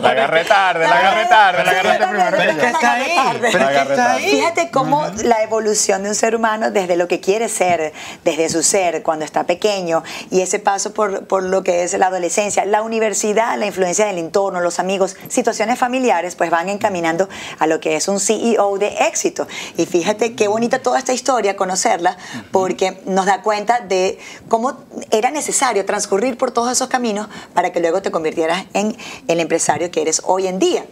La 0.00 0.10
agarré 0.10 0.44
tarde, 0.44 0.86
la 0.86 0.98
agarré 0.98 1.26
tarde, 1.26 1.64
la 1.64 1.70
agarré 1.70 2.06
primero 2.06 2.36
Pero 2.36 2.50
es 2.52 2.56
que 2.58 2.62
también 2.62 2.74
está 2.74 2.82
la 2.82 2.92
ahí. 2.94 3.10
agarré 3.18 3.30
tarde. 3.40 3.48
Pero 3.52 3.64
es 3.64 3.70
que 3.86 3.92
está 3.92 4.12
ahí. 4.14 4.30
Fíjate 4.30 4.70
cómo 4.70 5.06
la 5.24 5.42
evolución 5.42 6.02
de 6.02 6.08
un 6.10 6.14
ser 6.14 6.34
humano 6.36 6.70
desde 6.70 6.96
lo 6.96 7.08
que 7.08 7.20
quiere 7.20 7.48
ser, 7.48 7.92
desde 8.24 8.48
su 8.48 8.62
ser, 8.62 9.02
cuando 9.02 9.24
está 9.24 9.44
pequeño, 9.44 10.02
y 10.30 10.40
ese 10.40 10.58
paso 10.58 10.92
por, 10.94 11.26
por 11.26 11.42
lo 11.42 11.62
que 11.62 11.82
es 11.84 11.92
la 11.94 12.06
adolescencia, 12.06 12.64
la 12.64 12.82
universidad, 12.82 13.58
la 13.58 13.66
influencia 13.66 14.06
del 14.06 14.18
entorno, 14.18 14.49
los 14.58 14.80
amigos, 14.80 15.16
situaciones 15.28 15.78
familiares, 15.78 16.34
pues 16.34 16.50
van 16.50 16.68
encaminando 16.68 17.28
a 17.60 17.66
lo 17.68 17.78
que 17.78 17.94
es 17.94 18.08
un 18.08 18.18
CEO 18.18 18.78
de 18.78 18.88
éxito. 19.06 19.46
Y 19.76 19.86
fíjate 19.86 20.34
qué 20.34 20.48
bonita 20.48 20.80
toda 20.80 20.98
esta 20.98 21.12
historia, 21.12 21.54
conocerla, 21.54 22.16
porque 22.50 23.00
nos 23.06 23.26
da 23.26 23.42
cuenta 23.42 23.80
de 23.80 24.18
cómo 24.48 24.76
era 25.12 25.30
necesario 25.30 25.84
transcurrir 25.86 26.36
por 26.36 26.50
todos 26.50 26.72
esos 26.72 26.88
caminos 26.88 27.28
para 27.54 27.70
que 27.70 27.78
luego 27.80 28.02
te 28.02 28.10
convirtieras 28.10 28.64
en 28.74 28.96
el 29.28 29.38
empresario 29.38 29.90
que 29.92 30.02
eres 30.02 30.22
hoy 30.24 30.48
en 30.48 30.58
día. 30.58 30.84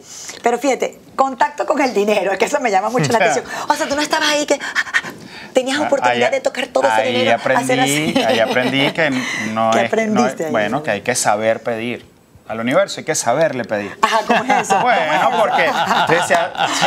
Pero 0.43 0.59
fíjate, 0.59 1.01
contacto 1.17 1.67
con 1.67 1.81
el 1.81 1.93
dinero, 1.95 2.31
es 2.33 2.39
que 2.39 2.45
eso 2.45 2.61
me 2.61 2.71
llama 2.71 2.91
mucho 2.91 3.11
la 3.11 3.19
atención. 3.25 3.45
O 3.69 3.75
sea, 3.75 3.89
tú 3.89 3.97
no 3.97 4.03
estabas 4.03 4.29
ahí 4.29 4.47
que 4.47 4.55
ah, 4.55 5.11
tenías 5.53 5.79
oportunidad 5.81 6.27
Ahí- 6.29 6.31
de 6.33 6.41
tocar 6.41 6.67
todo 6.69 6.85
ese 6.87 6.93
ahí 7.01 7.13
dinero. 7.19 7.39
Aprendí, 7.39 7.63
hacer 7.65 7.81
así. 7.81 8.15
ahí 8.27 8.39
aprendí 8.39 8.93
que 8.93 9.11
no 9.53 9.71
¿Qué 9.73 9.79
es, 9.79 9.83
no 9.83 9.87
aprendiste 9.87 10.43
es- 10.43 10.47
ahí? 10.47 10.53
bueno, 10.53 10.83
que 10.83 10.91
hay 10.91 11.01
que 11.01 11.15
saber 11.15 11.63
pedir. 11.63 12.07
Al 12.49 12.61
universo 12.61 13.01
hay 13.01 13.05
que 13.05 13.15
saberle 13.15 13.65
pedir. 13.65 13.99
Ajá, 14.01 14.21
¿cómo 14.27 14.43
es 14.45 14.63
eso? 14.63 14.77
¿Cómo 14.79 14.91
es 14.91 14.99
Bueno, 15.07 15.29
eso? 15.29 15.39
porque 15.39 15.71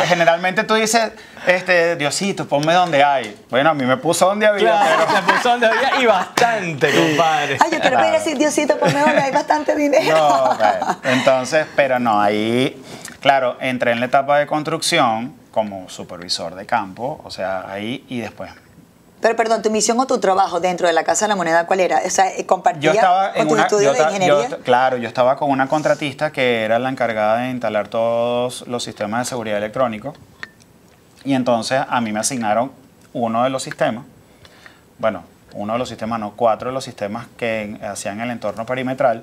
generalmente 0.06 0.64
tú 0.64 0.74
dices, 0.74 1.12
este, 1.46 1.96
Diosito, 1.96 2.48
ponme 2.48 2.72
donde 2.74 3.02
hay. 3.04 3.36
Bueno, 3.48 3.70
a 3.70 3.74
mí 3.74 3.84
me 3.84 3.96
puso 3.96 4.26
donde 4.26 4.46
había, 4.46 4.70
Claro, 4.70 5.04
pero 5.06 5.16
se 5.26 5.32
puso 5.32 5.48
donde 5.50 5.66
había 5.68 6.00
y 6.00 6.06
bastante, 6.06 6.90
compadre. 6.92 7.58
Ay, 7.60 7.70
yo 7.70 7.80
quiero 7.80 7.80
Claro. 7.90 7.98
pedir 7.98 8.12
decir, 8.18 8.38
Diosito, 8.38 8.76
por 8.78 8.92
mejor, 8.92 9.16
hay 9.16 9.30
bastante 9.32 9.76
dinero. 9.76 10.16
No, 10.18 10.58
entonces, 11.04 11.66
pero 11.76 11.98
no, 11.98 12.20
ahí, 12.20 12.82
claro, 13.20 13.56
entré 13.60 13.92
en 13.92 14.00
la 14.00 14.06
etapa 14.06 14.38
de 14.38 14.46
construcción 14.46 15.36
como 15.52 15.88
supervisor 15.88 16.54
de 16.54 16.66
campo, 16.66 17.20
o 17.24 17.30
sea, 17.30 17.66
ahí 17.68 18.04
y 18.08 18.20
después. 18.20 18.50
Pero 19.22 19.36
perdón, 19.36 19.62
tu 19.62 19.70
misión 19.70 19.98
o 20.00 20.06
tu 20.06 20.18
trabajo 20.18 20.58
dentro 20.60 20.86
de 20.88 20.92
la 20.92 21.04
Casa 21.04 21.24
de 21.24 21.28
la 21.30 21.36
Moneda, 21.36 21.64
¿cuál 21.66 21.78
era? 21.80 22.02
O 22.04 22.10
sea, 22.10 22.26
¿compartía 22.44 22.82
Yo 22.82 22.92
estaba 22.92 23.32
con 23.32 23.46
tu 23.48 23.56
estudio 23.56 23.92
de 23.92 24.02
ingeniería? 24.02 24.48
yo- 24.48 24.58
claro, 24.60 24.96
yo 24.98 25.06
estaba 25.08 25.36
con 25.36 25.50
una 25.50 25.68
contratista 25.68 26.32
que 26.32 26.64
era 26.64 26.78
la 26.80 26.88
encargada 26.90 27.38
de 27.38 27.50
instalar 27.50 27.86
todos 27.88 28.66
los 28.66 28.82
sistemas 28.82 29.20
de 29.20 29.24
seguridad 29.30 29.58
electrónico. 29.58 30.12
Y 31.24 31.34
entonces 31.34 31.80
a 31.88 32.00
mí 32.00 32.10
me 32.12 32.18
asignaron 32.18 32.72
uno 33.12 33.44
de 33.44 33.50
los 33.50 33.62
sistemas, 33.62 34.04
bueno, 34.98 35.22
uno 35.54 35.74
de 35.74 35.78
los 35.78 35.88
sistemas, 35.88 36.18
no, 36.18 36.32
cuatro 36.34 36.70
de 36.70 36.74
los 36.74 36.82
sistemas 36.82 37.26
que 37.36 37.78
hacían 37.88 38.20
el 38.20 38.30
entorno 38.30 38.66
perimetral. 38.66 39.22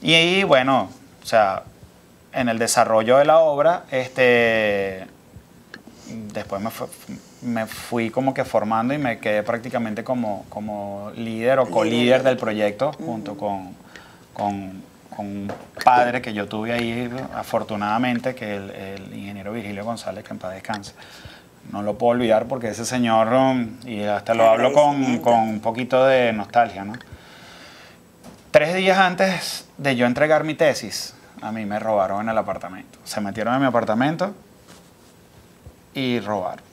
Y 0.00 0.14
ahí, 0.14 0.44
bueno, 0.44 0.88
o 1.22 1.26
sea, 1.26 1.62
en 2.32 2.48
el 2.48 2.58
desarrollo 2.58 3.18
de 3.18 3.26
la 3.26 3.38
obra, 3.40 3.82
este, 3.90 5.06
después 6.32 6.62
me, 6.62 6.70
fu- 6.70 6.88
me 7.42 7.66
fui 7.66 8.10
como 8.10 8.32
que 8.32 8.44
formando 8.44 8.94
y 8.94 8.98
me 8.98 9.18
quedé 9.18 9.42
prácticamente 9.42 10.02
como, 10.02 10.46
como 10.48 11.12
líder 11.16 11.58
o 11.58 11.70
co-líder 11.70 12.22
del 12.22 12.36
proyecto 12.36 12.92
junto 12.92 13.36
con, 13.36 13.74
con, 14.32 14.82
con 15.14 15.26
un 15.26 15.52
padre 15.84 16.22
que 16.22 16.32
yo 16.32 16.48
tuve 16.48 16.72
ahí 16.72 17.10
afortunadamente, 17.34 18.34
que 18.34 18.56
el, 18.56 18.70
el 18.70 19.14
ingeniero 19.14 19.52
Virgilio 19.52 19.84
González, 19.84 20.24
que 20.24 20.32
en 20.32 20.38
paz 20.38 20.54
descanse. 20.54 20.94
No 21.72 21.82
lo 21.82 21.98
puedo 21.98 22.12
olvidar 22.12 22.46
porque 22.46 22.68
ese 22.68 22.84
señor, 22.84 23.32
um, 23.32 23.76
y 23.84 24.02
hasta 24.02 24.34
lo 24.34 24.48
hablo 24.48 24.72
con, 24.72 25.18
con 25.18 25.40
un 25.40 25.60
poquito 25.60 26.04
de 26.06 26.32
nostalgia, 26.32 26.84
¿no? 26.84 26.94
Tres 28.52 28.74
días 28.74 28.98
antes 28.98 29.68
de 29.76 29.96
yo 29.96 30.06
entregar 30.06 30.44
mi 30.44 30.54
tesis, 30.54 31.14
a 31.42 31.52
mí 31.52 31.66
me 31.66 31.78
robaron 31.78 32.22
en 32.22 32.28
el 32.30 32.38
apartamento. 32.38 32.98
Se 33.04 33.20
metieron 33.20 33.54
en 33.54 33.60
mi 33.60 33.66
apartamento 33.66 34.32
y 35.92 36.20
robaron. 36.20 36.64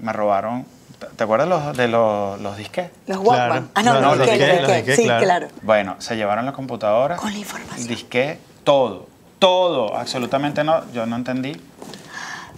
Me 0.00 0.12
robaron. 0.12 0.64
¿Te- 0.98 1.06
¿Te 1.06 1.24
acuerdas 1.24 1.48
los, 1.48 1.76
de 1.76 1.88
los, 1.88 2.40
los 2.40 2.56
disques? 2.56 2.90
Los 3.06 3.18
Walkman. 3.18 3.48
Claro. 3.48 3.68
Ah, 3.74 3.82
no, 3.82 3.94
No, 3.94 4.00
no, 4.00 4.14
los 4.16 4.26
disquetes, 4.28 4.96
Sí, 4.96 5.04
claro. 5.04 5.24
claro. 5.24 5.48
Bueno, 5.62 5.96
se 5.98 6.16
llevaron 6.16 6.44
la 6.46 6.52
computadora. 6.52 7.16
Con 7.16 7.32
la 7.32 7.38
información. 7.38 7.86
Disqué 7.88 8.38
todo. 8.64 9.06
Todo. 9.38 9.96
Absolutamente 9.96 10.64
no. 10.64 10.90
Yo 10.92 11.06
no 11.06 11.16
entendí. 11.16 11.60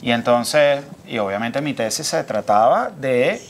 Y 0.03 0.13
entonces, 0.13 0.83
y 1.07 1.19
obviamente 1.19 1.61
mi 1.61 1.75
tesis 1.75 2.07
se 2.07 2.25
trataba 2.25 2.89
de, 2.91 3.43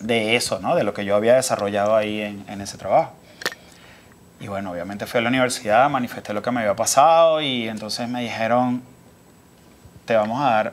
de 0.00 0.34
eso, 0.34 0.58
¿no? 0.58 0.74
De 0.74 0.82
lo 0.82 0.92
que 0.94 1.04
yo 1.04 1.14
había 1.14 1.34
desarrollado 1.34 1.94
ahí 1.94 2.20
en, 2.20 2.44
en 2.48 2.60
ese 2.60 2.76
trabajo. 2.76 3.12
Y 4.40 4.48
bueno, 4.48 4.72
obviamente 4.72 5.06
fui 5.06 5.18
a 5.18 5.22
la 5.22 5.28
universidad, 5.28 5.88
manifesté 5.90 6.32
lo 6.32 6.42
que 6.42 6.50
me 6.50 6.60
había 6.60 6.74
pasado 6.74 7.40
y 7.40 7.68
entonces 7.68 8.08
me 8.08 8.22
dijeron, 8.22 8.82
te 10.04 10.16
vamos 10.16 10.40
a 10.40 10.50
dar 10.50 10.72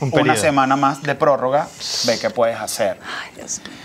Un 0.00 0.12
una 0.18 0.36
semana 0.36 0.76
más 0.76 1.02
de 1.02 1.14
prórroga, 1.14 1.68
ve 2.06 2.18
qué 2.20 2.30
puedes 2.30 2.56
hacer. 2.58 2.98
Ay, 3.02 3.32
Dios 3.36 3.60
mío. 3.60 3.76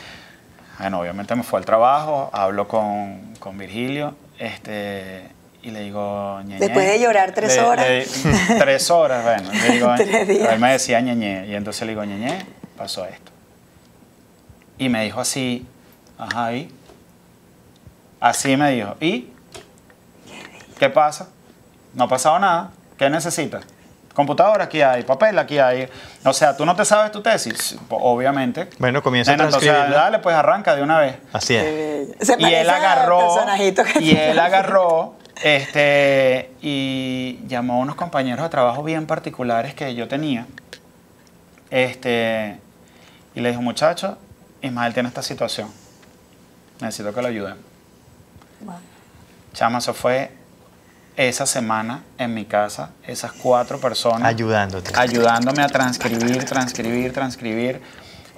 Bueno, 0.80 1.00
obviamente 1.00 1.36
me 1.36 1.44
fue 1.44 1.60
al 1.60 1.66
trabajo, 1.66 2.30
hablo 2.34 2.68
con, 2.68 3.34
con 3.40 3.58
Virgilio, 3.58 4.16
este, 4.38 5.28
y 5.62 5.72
le 5.72 5.82
digo, 5.82 6.42
ñeñe. 6.42 6.60
Después 6.60 6.86
de 6.88 7.00
llorar 7.00 7.32
tres 7.34 7.56
Le- 7.56 7.62
horas. 7.64 7.88
le- 7.88 8.06
tres 8.60 8.90
horas, 8.92 9.24
bueno. 9.24 9.52
Le 9.52 9.70
digo, 9.74 9.94
Tres 9.98 10.28
días. 10.28 10.52
Él 10.54 10.60
me 10.60 10.72
decía 10.72 11.00
ñeñe, 11.02 11.48
y 11.48 11.56
entonces 11.56 11.82
le 11.84 11.94
digo, 11.94 12.04
ñeñe, 12.04 12.46
pasó 12.78 13.06
esto. 13.06 13.32
Y 14.78 14.90
me 14.90 15.04
dijo 15.04 15.22
así, 15.22 15.66
ajá, 16.18 16.54
¿y? 16.54 16.72
Así 18.20 18.58
me 18.58 18.72
dijo, 18.72 18.96
¿y? 19.00 19.30
¿Qué 20.80 20.90
pasa? 20.90 21.30
No 21.94 22.06
ha 22.06 22.08
pasado 22.10 22.40
nada. 22.40 22.72
¿Qué 22.98 23.10
necesitas? 23.10 23.64
Computadora 24.14 24.66
aquí 24.66 24.82
hay, 24.82 25.04
papel 25.04 25.40
aquí 25.40 25.58
hay. 25.58 25.90
O 26.24 26.34
sea, 26.34 26.56
tú 26.56 26.66
no 26.66 26.76
te 26.76 26.86
sabes 26.86 27.12
tu 27.12 27.22
tesis, 27.22 27.76
obviamente. 27.90 28.70
Bueno, 28.78 29.02
comienza 29.02 29.32
a 29.32 29.34
Nena, 29.34 29.46
entonces, 29.46 29.70
transcribirla. 29.70 30.04
dale, 30.04 30.20
pues 30.20 30.36
arranca 30.36 30.76
de 30.76 30.84
una 30.84 31.00
vez. 31.00 31.16
Así 31.32 31.56
es. 31.56 32.16
Se 32.22 32.36
Y 32.38 32.46
él 32.46 32.70
agarró, 32.70 33.36
que 33.58 34.04
y 34.04 34.12
él 34.12 34.38
agarró, 34.38 35.16
este, 35.42 36.52
y 36.62 37.40
llamó 37.48 37.74
a 37.74 37.78
unos 37.78 37.96
compañeros 37.96 38.44
de 38.44 38.50
trabajo 38.50 38.84
bien 38.84 39.08
particulares 39.08 39.74
que 39.74 39.96
yo 39.96 40.08
tenía, 40.08 40.46
este, 41.72 42.60
y 43.34 43.42
le 43.42 43.50
dijo, 43.50 43.64
muchacho, 43.64 44.20
Ismael 44.62 44.94
tiene 44.94 45.10
esta 45.10 45.24
situación, 45.24 45.72
necesito 46.80 47.16
que 47.16 47.22
lo 47.22 47.30
ayuden. 47.30 47.56
Wow. 48.62 48.76
Chama, 49.54 49.80
eso 49.80 49.96
fue 49.96 50.43
esa 51.16 51.46
semana 51.46 52.04
en 52.18 52.34
mi 52.34 52.46
casa, 52.46 52.90
esas 53.06 53.32
cuatro 53.34 53.80
personas 53.80 54.28
Ayudándote. 54.28 54.92
ayudándome 54.96 55.62
a 55.62 55.68
transcribir, 55.68 56.44
transcribir, 56.46 57.14
transcribir. 57.14 57.82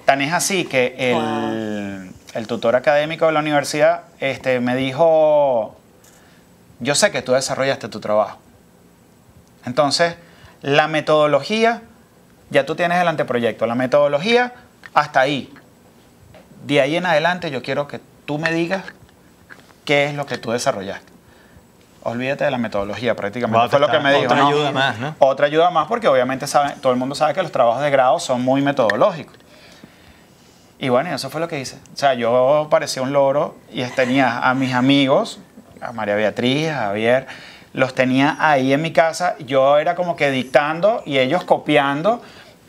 Tan 0.04 0.20
es 0.20 0.32
así 0.32 0.64
que 0.66 0.94
el, 0.98 2.10
el 2.34 2.46
tutor 2.46 2.76
académico 2.76 3.26
de 3.26 3.32
la 3.32 3.40
universidad 3.40 4.02
este, 4.20 4.60
me 4.60 4.76
dijo, 4.76 5.76
yo 6.80 6.94
sé 6.94 7.10
que 7.10 7.22
tú 7.22 7.32
desarrollaste 7.32 7.88
tu 7.88 7.98
trabajo. 7.98 8.38
Entonces, 9.64 10.14
la 10.62 10.86
metodología, 10.86 11.82
ya 12.50 12.66
tú 12.66 12.76
tienes 12.76 13.00
el 13.00 13.08
anteproyecto, 13.08 13.66
la 13.66 13.74
metodología 13.74 14.52
hasta 14.94 15.20
ahí. 15.20 15.52
De 16.66 16.80
ahí 16.80 16.96
en 16.96 17.06
adelante 17.06 17.50
yo 17.50 17.62
quiero 17.62 17.88
que 17.88 18.00
tú 18.26 18.38
me 18.38 18.52
digas 18.52 18.84
qué 19.84 20.04
es 20.06 20.14
lo 20.14 20.26
que 20.26 20.38
tú 20.38 20.52
desarrollaste. 20.52 21.15
Olvídate 22.08 22.44
de 22.44 22.52
la 22.52 22.58
metodología, 22.58 23.16
prácticamente 23.16 23.68
fue 23.68 23.80
lo 23.80 23.88
que 23.88 23.98
me 23.98 24.12
dijo. 24.12 24.26
otra 24.26 24.36
¿no? 24.36 24.48
ayuda 24.48 24.70
más, 24.70 24.98
¿no? 25.00 25.16
Otra 25.18 25.46
ayuda 25.46 25.70
más 25.70 25.88
porque 25.88 26.06
obviamente 26.06 26.46
todo 26.80 26.92
el 26.92 26.98
mundo 26.98 27.16
sabe 27.16 27.34
que 27.34 27.42
los 27.42 27.50
trabajos 27.50 27.82
de 27.82 27.90
grado 27.90 28.20
son 28.20 28.42
muy 28.42 28.62
metodológicos. 28.62 29.36
Y 30.78 30.88
bueno, 30.88 31.12
eso 31.12 31.30
fue 31.30 31.40
lo 31.40 31.48
que 31.48 31.58
hice. 31.58 31.78
O 31.92 31.96
sea, 31.96 32.14
yo 32.14 32.68
parecía 32.70 33.02
un 33.02 33.12
loro 33.12 33.56
y 33.72 33.82
tenía 33.86 34.38
a 34.48 34.54
mis 34.54 34.72
amigos, 34.72 35.40
a 35.80 35.90
María 35.90 36.14
Beatriz, 36.14 36.68
a 36.68 36.76
Javier, 36.86 37.26
los 37.72 37.92
tenía 37.92 38.36
ahí 38.38 38.72
en 38.72 38.82
mi 38.82 38.92
casa. 38.92 39.34
Yo 39.40 39.76
era 39.78 39.96
como 39.96 40.14
que 40.14 40.30
dictando 40.30 41.02
y 41.06 41.18
ellos 41.18 41.42
copiando. 41.42 42.22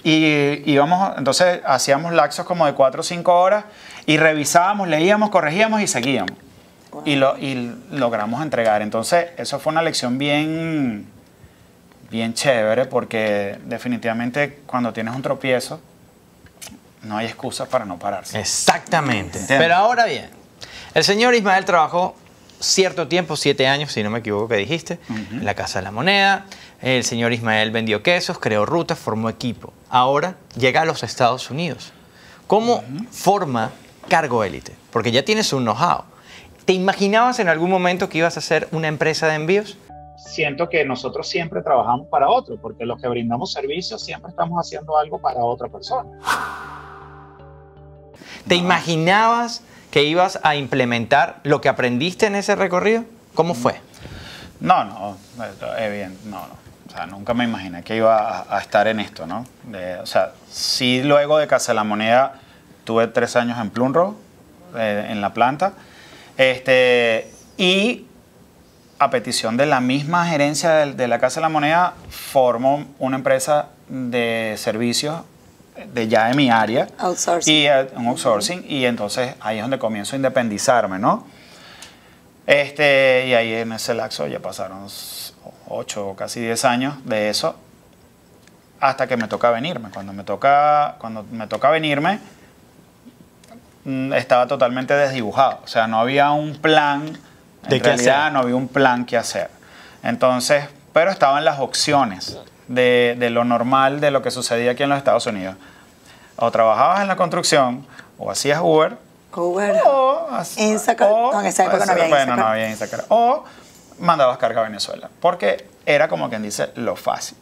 Y 0.04 0.64
íbamos, 0.66 1.16
entonces 1.16 1.62
hacíamos 1.64 2.12
laxos 2.12 2.44
como 2.48 2.66
de 2.66 2.74
4 2.74 3.02
o 3.02 3.04
5 3.04 3.40
horas 3.40 3.66
y 4.08 4.18
revisábamos, 4.18 4.88
leíamos, 4.88 5.30
corregíamos 5.30 5.82
y 5.82 5.86
seguíamos. 5.86 6.47
Y, 7.06 7.16
lo, 7.16 7.38
y 7.38 7.76
logramos 7.92 8.42
entregar. 8.42 8.82
Entonces, 8.82 9.28
eso 9.38 9.60
fue 9.60 9.72
una 9.72 9.82
lección 9.82 10.18
bien, 10.18 11.08
bien 12.10 12.34
chévere 12.34 12.86
porque 12.86 13.58
definitivamente 13.66 14.62
cuando 14.66 14.94
tienes 14.94 15.16
un 15.16 15.22
tropiezo, 15.22 15.80
no 17.04 17.18
hay 17.18 17.28
excusas 17.28 17.68
para 17.68 17.86
no 17.86 17.98
pararse. 17.98 18.40
Exactamente. 18.40 19.40
¿Entiendes? 19.40 19.58
Pero 19.58 19.76
ahora 19.76 20.06
bien, 20.06 20.30
el 20.94 21.04
señor 21.04 21.36
Ismael 21.36 21.66
trabajó 21.66 22.16
cierto 22.60 23.08
tiempo, 23.08 23.36
siete 23.36 23.68
años, 23.68 23.92
si 23.92 24.04
no 24.04 24.10
me 24.10 24.20
equivoco 24.20 24.48
que 24.48 24.56
dijiste, 24.56 25.00
en 25.10 25.46
la 25.46 25.54
Casa 25.54 25.80
de 25.80 25.84
la 25.84 25.92
Moneda. 25.92 26.46
El 26.82 27.04
señor 27.04 27.34
Ismael 27.34 27.72
vendió 27.72 28.04
quesos, 28.04 28.40
creó 28.40 28.66
rutas, 28.66 28.98
formó 29.00 29.30
equipo. 29.30 29.74
Ahora 29.90 30.36
llega 30.56 30.82
a 30.82 30.86
los 30.86 31.04
Estados 31.04 31.50
Unidos. 31.50 31.92
¿Cómo 32.46 32.84
forma 33.12 33.72
cargo 34.08 34.44
élite? 34.44 34.76
Porque 34.92 35.12
ya 35.12 35.24
tienes 35.24 35.52
un 35.54 35.64
know-how. 35.64 36.04
¿Te 36.68 36.74
imaginabas 36.74 37.40
en 37.40 37.48
algún 37.48 37.70
momento 37.72 38.10
que 38.10 38.18
ibas 38.20 38.36
a 38.36 38.40
hacer 38.40 38.68
una 38.72 38.88
empresa 38.88 39.28
de 39.28 39.36
envíos? 39.36 39.78
siento 40.18 40.68
que 40.68 40.84
nosotros 40.84 41.28
siempre 41.30 41.62
trabajamos 41.62 42.08
para 42.08 42.28
otro, 42.28 42.58
porque 42.62 42.86
los 42.86 43.00
que 43.02 43.08
brindamos 43.08 43.54
servicios 43.54 44.04
siempre 44.04 44.30
estamos 44.32 44.60
haciendo 44.60 44.98
algo 44.98 45.20
para 45.20 45.40
otra 45.40 45.70
persona. 45.70 46.10
¿Te 48.48 48.56
imaginabas 48.56 49.62
que 49.92 50.04
ibas 50.04 50.40
a 50.44 50.56
implementar 50.56 51.38
lo 51.44 51.62
que 51.62 51.70
aprendiste 51.70 52.26
en 52.26 52.36
ese 52.36 52.56
recorrido? 52.56 53.04
¿Cómo 53.36 53.54
fue? 53.54 53.80
No, 54.60 54.84
no, 54.84 55.18
eh, 55.78 55.90
bien, 55.92 56.18
no, 56.26 56.40
no. 56.48 56.54
O 56.88 56.92
sea, 56.92 57.06
nunca 57.06 57.34
me 57.34 57.44
imaginé 57.46 57.84
que 57.84 57.96
iba 57.96 58.18
a, 58.40 58.58
a 58.58 58.60
estar 58.60 58.88
en 58.88 59.00
esto, 59.00 59.28
¿no? 59.28 59.46
De- 59.64 59.96
o 60.00 60.06
sea, 60.06 60.32
sí 60.50 61.04
luego 61.04 61.38
de 61.38 61.48
Casa 61.48 61.72
de 61.72 61.76
la 61.76 61.84
Moneda 61.84 62.40
tuve 62.84 63.08
tres 63.08 63.36
años 63.36 63.60
en 63.60 63.70
Plumro, 63.70 64.16
eh, 64.76 65.08
en 65.10 65.22
la 65.22 65.32
planta, 65.34 65.74
este, 66.38 67.32
y 67.58 68.06
a 69.00 69.10
petición 69.10 69.58
de 69.58 69.66
la 69.66 69.80
misma 69.80 70.28
gerencia 70.28 70.72
de, 70.72 70.94
de 70.94 71.08
la 71.08 71.20
Casa 71.20 71.40
de 71.40 71.44
la 71.44 71.50
Moneda, 71.50 71.94
formo 72.10 72.86
una 73.00 73.18
empresa 73.18 73.70
de 73.88 74.56
servicios 74.58 75.22
de 75.94 76.08
ya 76.08 76.28
de 76.28 76.36
mi 76.36 76.50
área. 76.50 76.88
Outsourcing. 76.98 77.54
Y 77.54 77.68
eh, 77.68 77.90
un 77.96 78.08
outsourcing. 78.08 78.66
Y 78.68 78.86
entonces 78.86 79.36
ahí 79.40 79.58
es 79.58 79.64
donde 79.64 79.80
comienzo 79.80 80.16
a 80.16 80.18
independizarme, 80.18 81.00
¿no? 81.00 81.28
Este, 82.46 83.28
y 83.28 83.34
ahí 83.34 83.54
en 83.54 83.74
ese 83.74 83.94
lapso 83.94 84.26
ya 84.28 84.40
pasaron 84.40 84.88
8 85.68 86.08
o 86.08 86.16
casi 86.16 86.40
10 86.40 86.66
años 86.66 86.96
de 87.06 87.30
eso 87.30 87.56
hasta 88.80 89.08
que 89.08 89.18
me 89.18 89.28
toca 89.28 89.52
venirme. 89.52 89.90
Cuando 89.90 90.14
me 90.14 90.24
toca, 90.24 90.96
cuando 91.00 91.24
me 91.24 91.48
toca 91.48 91.70
venirme, 91.70 92.20
estaba 94.16 94.48
totalmente 94.48 94.94
desdibujado. 94.94 95.60
O 95.64 95.68
sea, 95.68 95.88
no 95.88 96.00
había 96.00 96.32
un 96.32 96.56
plan. 96.58 97.08
En 97.64 97.70
¿De 97.70 97.78
qué 97.82 97.88
realidad 97.90 98.22
hacer? 98.22 98.34
no 98.34 98.40
había 98.40 98.56
un 98.56 98.68
plan 98.68 99.06
que 99.06 99.18
hacer. 99.18 99.50
Entonces, 100.04 100.66
pero 100.94 101.12
estaban 101.12 101.44
las 101.46 101.60
opciones 101.60 102.38
de, 102.68 103.16
de 103.18 103.30
lo 103.30 103.44
normal 103.44 104.00
de 104.00 104.12
lo 104.12 104.22
que 104.22 104.32
sucedía 104.32 104.72
aquí 104.72 104.84
en 104.84 104.90
los 104.90 104.98
Estados 104.98 105.26
Unidos. 105.26 105.56
O 106.38 106.52
trabajabas 106.52 107.02
en 107.02 107.08
la 107.08 107.16
construcción, 107.16 107.86
o 108.18 108.30
hacías 108.30 108.60
Uber, 108.62 108.98
Uber. 109.36 109.82
o, 109.86 110.28
Instacart. 110.58 111.10
No, 111.10 111.40
en 111.42 111.48
esa 111.48 111.66
época 111.66 111.86
no 111.86 111.92
había 111.94 112.08
Bueno, 112.08 112.18
Instacart. 112.24 112.40
no 112.40 112.48
había 112.48 112.70
Instacart. 112.70 113.06
O 113.10 113.44
mandabas 114.00 114.38
carga 114.38 114.62
a 114.62 114.64
Venezuela. 114.66 115.10
Porque 115.20 115.68
era 115.86 116.08
como 116.08 116.30
quien 116.30 116.44
dice 116.44 116.72
lo 116.76 116.96
fácil. 116.96 117.38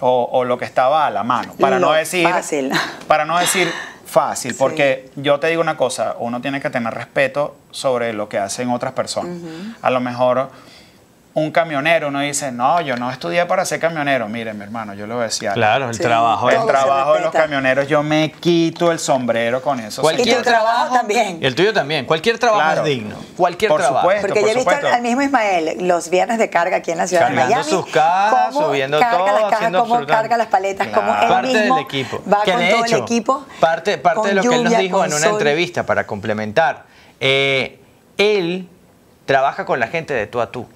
O, 0.00 0.28
o 0.32 0.44
lo 0.44 0.58
que 0.58 0.64
estaba 0.64 1.06
a 1.06 1.10
la 1.10 1.22
mano. 1.22 1.54
Para 1.58 1.78
Lo 1.78 1.88
no 1.88 1.92
decir. 1.92 2.28
fácil. 2.28 2.72
Para 3.08 3.24
no 3.24 3.38
decir 3.38 3.70
fácil. 4.04 4.52
Sí. 4.52 4.58
Porque 4.58 5.10
yo 5.16 5.38
te 5.40 5.48
digo 5.48 5.60
una 5.60 5.76
cosa, 5.76 6.16
uno 6.18 6.40
tiene 6.40 6.60
que 6.60 6.70
tener 6.70 6.92
respeto 6.92 7.56
sobre 7.70 8.12
lo 8.12 8.28
que 8.28 8.38
hacen 8.38 8.70
otras 8.70 8.92
personas. 8.92 9.36
A 9.82 9.90
lo 9.90 10.00
mejor 10.00 10.50
un 11.36 11.50
camionero, 11.50 12.08
uno 12.08 12.20
dice, 12.20 12.52
no, 12.52 12.80
yo 12.80 12.96
no 12.96 13.10
estudié 13.10 13.44
para 13.46 13.64
ser 13.64 13.80
camionero. 13.80 14.28
Mire, 14.28 14.54
mi 14.54 14.62
hermano, 14.62 14.94
yo 14.94 15.04
le 15.08 15.14
voy 15.14 15.22
a 15.22 15.26
decir 15.26 15.48
algo. 15.48 15.56
Claro, 15.56 15.88
el 15.88 15.94
Sí. 15.96 16.00
trabajo. 16.02 16.48
El 16.48 16.64
trabajo 16.64 17.14
de 17.14 17.20
los 17.22 17.32
camioneros, 17.32 17.88
yo 17.88 18.04
me 18.04 18.30
quito 18.38 18.92
el 18.92 19.00
sombrero 19.00 19.60
con 19.60 19.80
eso. 19.80 20.00
¿Cuál- 20.00 20.14
Y 20.14 20.18
Cualquier 20.18 20.36
tu 20.38 20.42
trabajo 20.44 20.94
también. 20.94 21.38
Y 21.42 21.46
el 21.46 21.56
tuyo 21.56 21.72
también. 21.72 22.06
Cualquier 22.06 22.38
trabajo 22.38 22.62
Claro. 22.62 22.80
es 22.82 22.86
digno. 22.86 23.16
Cualquier 23.36 23.68
Por 23.68 23.80
trabajo. 23.80 24.02
supuesto. 24.02 24.28
Porque 24.28 24.42
yo 24.42 24.48
he 24.48 24.54
visto 24.54 24.70
al, 24.70 25.02
mismo 25.02 25.22
Ismael 25.22 25.76
los 25.88 26.08
viernes 26.08 26.38
de 26.38 26.48
carga 26.50 26.76
aquí 26.76 26.92
en 26.92 26.98
la 26.98 27.08
ciudad 27.08 27.22
Cargando 27.24 27.48
de 27.48 27.54
Miami. 27.56 27.68
sus 27.70 27.86
cajas, 27.88 28.54
subiendo 28.54 29.00
carga 29.00 29.16
todo, 29.18 29.26
las 29.26 29.40
cajas, 29.40 29.52
haciendo 29.54 29.80
cómo 29.80 30.06
carga 30.06 30.36
las 30.36 30.46
paletas, 30.46 30.86
cómo 30.94 31.06
Claro. 31.08 31.22
él 31.26 31.28
parte 31.32 31.48
mismo 31.48 31.74
del 31.76 31.84
equipo. 31.84 32.22
va 32.32 32.36
con 32.44 32.44
todo 32.54 32.84
hecho, 32.84 32.96
el 32.96 33.02
equipo. 33.02 33.44
Parte, 33.58 33.98
parte 33.98 34.20
con 34.20 34.28
de 34.28 34.34
lo 34.36 34.42
que 34.42 34.46
él 34.48 34.54
nos 34.54 34.64
lluvia, 34.64 34.78
dijo 34.78 35.04
en 35.04 35.12
una 35.12 35.20
sol. 35.20 35.32
entrevista 35.32 35.84
para 35.84 36.06
complementar. 36.06 36.84
eh, 37.18 37.80
él 38.18 38.68
trabaja 39.26 39.64
con 39.64 39.80
la 39.80 39.88
gente 39.88 40.14
de 40.14 40.26
tú 40.28 40.40
a 40.40 40.52
tú. 40.52 40.68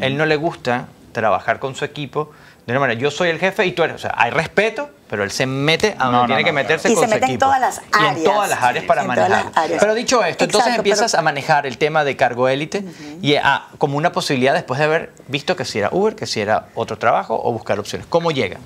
Él 0.00 0.16
no 0.16 0.26
le 0.26 0.36
gusta 0.36 0.86
trabajar 1.12 1.58
con 1.58 1.74
su 1.74 1.84
equipo 1.84 2.30
de 2.66 2.72
una 2.72 2.80
manera. 2.80 3.00
Yo 3.00 3.10
soy 3.10 3.30
el 3.30 3.38
jefe 3.38 3.64
y 3.66 3.72
tú 3.72 3.82
eres. 3.82 3.96
O 3.96 3.98
sea, 3.98 4.12
hay 4.16 4.30
respeto, 4.30 4.90
pero 5.08 5.22
él 5.24 5.30
se 5.30 5.46
mete 5.46 5.94
a 5.98 6.04
donde 6.04 6.12
No, 6.12 6.20
no, 6.22 6.26
tiene 6.26 6.42
no, 6.42 6.46
que 6.46 6.50
claro. 6.50 6.54
meterse 6.54 6.90
Y 6.90 6.94
con 6.94 7.04
se 7.04 7.08
su 7.08 7.14
mete 7.14 7.32
en 7.32 7.38
todas 7.38 7.60
las 7.60 7.78
Y 7.78 7.82
en 7.98 8.04
áreas. 8.10 8.24
todas 8.24 8.50
las 8.50 8.62
áreas 8.62 8.84
para 8.84 9.00
En 9.02 9.06
manejar. 9.06 9.52
áreas. 9.54 9.80
Pero 9.80 9.94
dicho 9.94 10.24
esto, 10.24 10.44
entonces 10.44 10.74
empiezas 10.76 11.12
pero- 11.12 11.20
a 11.20 11.22
manejar 11.22 11.66
el 11.66 11.78
tema 11.78 12.04
de 12.04 12.16
cargo 12.16 12.48
élite 12.48 12.84
y 13.22 13.36
a- 13.36 13.66
como 13.78 13.96
una 13.96 14.12
posibilidad 14.12 14.52
después 14.54 14.78
de 14.78 14.84
haber 14.84 15.12
visto 15.28 15.56
que 15.56 15.64
si 15.64 15.78
era 15.78 15.88
Uber, 15.92 16.14
que 16.14 16.26
si 16.26 16.40
era 16.40 16.66
otro 16.74 16.98
trabajo 16.98 17.40
o 17.42 17.52
buscar 17.52 17.78
opciones. 17.78 18.06
¿Cómo 18.08 18.30
llega? 18.32 18.58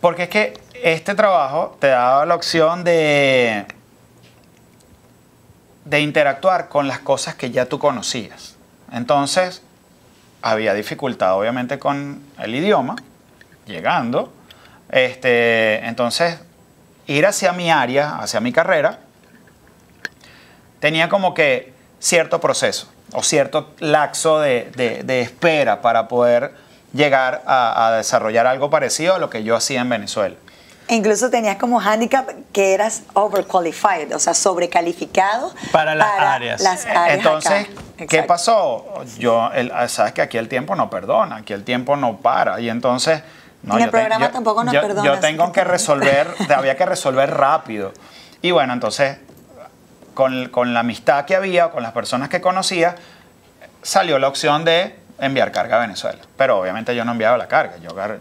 Porque 0.00 0.24
es 0.24 0.28
que 0.30 0.60
este 0.82 1.14
trabajo 1.14 1.76
te 1.80 1.88
daba 1.88 2.24
la 2.26 2.34
opción 2.34 2.82
de, 2.84 3.66
de 5.84 6.00
interactuar 6.00 6.68
con 6.68 6.88
las 6.88 6.98
cosas 7.00 7.34
que 7.34 7.50
ya 7.50 7.66
tú 7.66 7.78
conocías. 7.78 8.56
Entonces, 8.92 9.62
había 10.44 10.74
dificultad 10.74 11.34
obviamente 11.38 11.78
con 11.78 12.22
el 12.38 12.54
idioma, 12.54 12.96
llegando. 13.66 14.30
Este, 14.90 15.84
entonces, 15.86 16.38
ir 17.06 17.24
hacia 17.26 17.52
mi 17.52 17.70
área, 17.70 18.16
hacia 18.18 18.40
mi 18.40 18.52
carrera, 18.52 18.98
tenía 20.80 21.08
como 21.08 21.32
que 21.32 21.72
cierto 21.98 22.40
proceso 22.40 22.92
o 23.14 23.22
cierto 23.22 23.72
laxo 23.78 24.38
de, 24.40 24.70
de- 25.04 25.20
espera 25.22 25.80
para 25.80 26.08
poder 26.08 26.52
llegar 26.92 27.42
a 27.46 27.94
desarrollar 27.96 28.46
algo 28.46 28.68
parecido 28.68 29.14
a 29.14 29.18
lo 29.18 29.30
que 29.30 29.44
yo 29.44 29.56
hacía 29.56 29.80
en 29.80 29.88
Venezuela. 29.88 30.36
Incluso 30.88 31.30
tenías 31.30 31.56
como 31.56 31.80
handicap 31.80 32.28
que 32.52 32.74
eras 32.74 33.02
overqualified, 33.14 34.14
o 34.14 34.18
sea, 34.18 34.34
sobrecalificado 34.34 35.54
para 35.72 35.94
las 35.94 36.08
áreas. 36.20 36.60
Las 36.60 36.84
áreas 36.84 37.16
Entonces, 37.18 37.68
acá. 37.96 38.06
¿qué 38.06 38.22
pasó? 38.22 38.84
Yo, 39.18 39.50
el- 39.54 39.72
sabes 39.88 40.12
que 40.12 40.20
aquí 40.22 40.36
el 40.36 40.48
tiempo 40.48 40.76
no 40.76 40.90
perdona, 40.90 41.36
aquí 41.36 41.52
el 41.54 41.64
tiempo 41.64 41.96
no 41.96 42.18
para. 42.18 42.60
Y 42.60 42.68
entonces. 42.68 43.22
No, 43.62 43.76
En 43.76 43.80
el 43.80 43.86
yo 43.86 43.90
te- 43.92 43.98
programa 43.98 44.26
yo- 44.26 44.30
tampoco 44.32 44.62
nos 44.62 44.74
yo- 44.74 44.82
perdona, 44.82 45.14
Yo 45.14 45.20
tengo 45.20 45.46
que- 45.46 45.60
que 45.60 45.64
resolver, 45.64 46.28
había 46.54 46.76
que 46.76 46.84
resolver 46.84 47.30
rápido. 47.30 47.92
Y 48.42 48.50
bueno, 48.50 48.74
entonces, 48.74 49.16
con, 50.12 50.50
con 50.50 50.74
la 50.74 50.80
amistad 50.80 51.24
que 51.24 51.34
había, 51.34 51.70
con 51.70 51.82
las 51.82 51.92
personas 51.92 52.28
que 52.28 52.42
conocía, 52.42 52.94
salió 53.82 54.18
la 54.18 54.28
opción 54.28 54.66
de 54.66 54.94
enviar 55.24 55.52
carga 55.52 55.76
a 55.76 55.80
Venezuela. 55.80 56.18
Pero 56.36 56.58
obviamente 56.58 56.94
yo 56.94 57.04
no 57.04 57.12
enviaba 57.12 57.36
la 57.36 57.48
carga. 57.48 57.74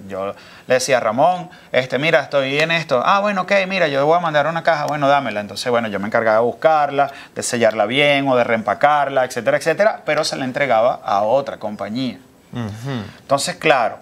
Yo, 0.08 0.34
le 0.68 0.74
decía 0.74 0.98
a 0.98 1.00
Ramón, 1.00 1.50
este, 1.72 2.00
mira, 2.00 2.22
estoy 2.22 2.60
en 2.60 2.72
esto. 2.72 3.02
Ah, 3.06 3.20
bueno, 3.20 3.42
ok, 3.42 3.52
mira, 3.68 3.88
yo 3.88 4.06
voy 4.06 4.18
a 4.18 4.20
mandar 4.20 4.48
una 4.48 4.64
caja. 4.64 4.86
Bueno, 4.86 5.08
dámela. 5.08 5.40
Entonces, 5.42 5.70
bueno, 5.70 5.88
yo 5.88 6.00
me 6.00 6.08
encargaba 6.08 6.38
de 6.38 6.44
buscarla, 6.44 7.12
de 7.36 7.44
sellarla 7.44 7.86
bien 7.86 8.28
o 8.28 8.36
de 8.36 8.44
reempacarla, 8.44 9.26
etcétera, 9.26 9.58
etcétera. 9.58 10.02
Pero 10.06 10.24
se 10.24 10.36
la 10.36 10.46
entregaba 10.46 11.02
a 11.04 11.24
otra 11.24 11.58
compañía. 11.58 12.20
Entonces, 13.22 13.56
claro, 13.56 13.98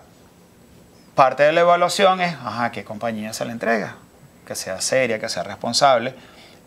parte 1.16 1.44
de 1.44 1.52
la 1.54 1.62
evaluación 1.62 2.22
es, 2.22 2.36
ajá, 2.44 2.72
¿qué 2.72 2.84
compañía 2.84 3.34
se 3.34 3.46
le 3.46 3.52
entrega? 3.52 3.96
Que 4.46 4.56
sea 4.56 4.82
seria, 4.82 5.20
que 5.20 5.30
sea 5.30 5.44
responsable. 5.44 6.14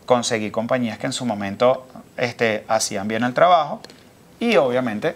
Conseguí 0.05 0.51
compañías 0.51 0.97
que 0.97 1.05
en 1.05 1.13
su 1.13 1.25
momento 1.25 1.87
este, 2.17 2.65
hacían 2.67 3.07
bien 3.07 3.23
el 3.23 3.33
trabajo 3.33 3.81
y 4.39 4.57
obviamente 4.57 5.15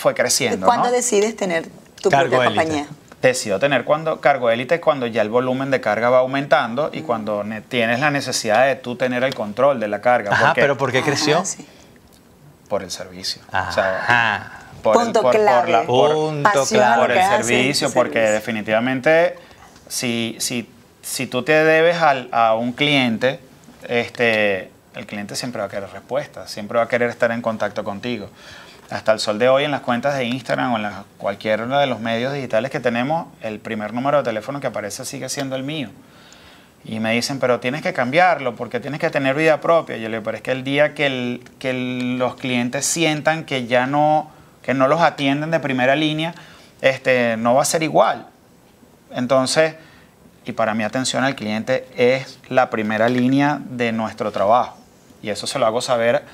fue 0.00 0.14
creciendo. 0.14 0.66
¿Cuándo 0.66 0.86
¿no? 0.86 0.92
decides 0.92 1.36
tener 1.36 1.68
tu 2.00 2.08
Cargo 2.10 2.30
propia 2.38 2.46
élite. 2.48 2.64
compañía? 2.64 2.86
Decido 3.20 3.58
tener 3.58 3.84
cuando, 3.84 4.18
cargo 4.20 4.48
élite 4.50 4.80
cuando 4.80 5.06
ya 5.06 5.20
el 5.20 5.28
volumen 5.28 5.70
de 5.70 5.82
carga 5.82 6.08
va 6.08 6.20
aumentando 6.20 6.88
y 6.90 7.02
cuando 7.02 7.44
ne- 7.44 7.60
tienes 7.60 8.00
la 8.00 8.10
necesidad 8.10 8.66
de 8.66 8.76
tú 8.76 8.96
tener 8.96 9.22
el 9.24 9.34
control 9.34 9.78
de 9.78 9.88
la 9.88 10.00
carga. 10.00 10.32
Ajá, 10.32 10.46
porque- 10.48 10.60
pero 10.62 10.76
¿por 10.78 10.90
qué 10.90 11.02
creció? 11.02 11.44
Sí. 11.44 11.66
Por 12.68 12.82
el 12.82 12.90
servicio. 12.90 13.42
O 13.48 13.72
sea, 13.72 13.98
Ajá. 14.00 14.52
por 14.82 14.96
el- 14.96 15.02
Punto 15.02 15.20
por- 15.22 15.32
por 15.32 15.40
clave. 15.42 15.70
la- 15.72 15.82
por- 15.82 16.12
Punto 16.14 16.50
lo 16.54 16.96
por 16.96 17.10
el 17.10 17.22
servicio, 17.22 17.88
el 17.88 17.92
porque 17.92 18.12
servicio. 18.14 18.32
definitivamente 18.32 19.36
si, 19.88 20.36
si, 20.40 20.70
si 21.02 21.26
tú 21.26 21.42
te 21.42 21.52
debes 21.52 22.00
al- 22.00 22.28
a 22.32 22.54
un 22.54 22.72
cliente, 22.72 23.38
este, 23.86 24.70
el 24.94 25.06
cliente 25.06 25.36
siempre 25.36 25.60
va 25.60 25.66
a 25.66 25.70
querer 25.70 25.90
respuestas, 25.90 26.50
siempre 26.50 26.78
va 26.78 26.84
a 26.84 26.88
querer 26.88 27.10
estar 27.10 27.30
en 27.32 27.42
contacto 27.42 27.84
contigo. 27.84 28.30
Hasta 28.90 29.12
el 29.12 29.20
sol 29.20 29.38
de 29.38 29.48
hoy 29.48 29.64
en 29.64 29.70
las 29.70 29.82
cuentas 29.82 30.16
de 30.16 30.24
Instagram 30.24 30.72
o 30.72 30.76
en 30.76 30.82
la- 30.82 31.04
cualquiera 31.16 31.64
de 31.78 31.86
los 31.86 32.00
medios 32.00 32.32
digitales 32.32 32.72
que 32.72 32.80
tenemos, 32.80 33.28
el 33.40 33.60
primer 33.60 33.94
número 33.94 34.18
de 34.18 34.24
teléfono 34.24 34.60
que 34.60 34.66
aparece 34.66 35.04
sigue 35.04 35.28
siendo 35.28 35.54
el 35.54 35.62
mío. 35.62 35.90
Y 36.84 36.98
me 36.98 37.12
dicen, 37.12 37.38
pero 37.38 37.60
tienes 37.60 37.82
que 37.82 37.92
cambiarlo 37.92 38.56
porque 38.56 38.80
tienes 38.80 38.98
que 39.00 39.10
tener 39.10 39.36
vida 39.36 39.60
propia. 39.60 39.96
Y 39.96 40.00
yo 40.00 40.08
le 40.08 40.16
digo, 40.16 40.24
pero 40.24 40.36
es 40.38 40.42
que 40.42 40.50
el 40.50 40.64
día 40.64 40.94
que, 40.94 41.40
los 42.18 42.34
clientes 42.36 42.84
sientan 42.84 43.44
que 43.44 43.66
ya 43.66 43.86
no, 43.86 44.30
que 44.62 44.74
no 44.74 44.88
los 44.88 45.00
atienden 45.00 45.50
de 45.50 45.60
primera 45.60 45.94
línea, 45.94 46.34
este, 46.80 47.36
no 47.36 47.54
va 47.54 47.62
a 47.62 47.66
ser 47.66 47.82
igual. 47.82 48.26
Entonces, 49.12 49.74
y 50.46 50.52
para 50.52 50.74
mí 50.74 50.82
atención 50.82 51.22
al 51.22 51.36
cliente 51.36 51.86
es 51.96 52.40
la 52.48 52.70
primera 52.70 53.08
línea 53.08 53.60
de 53.62 53.92
nuestro 53.92 54.32
trabajo. 54.32 54.78
Y 55.22 55.28
eso 55.28 55.46
se 55.46 55.58
lo 55.58 55.66
hago 55.66 55.80
saber 55.82 56.24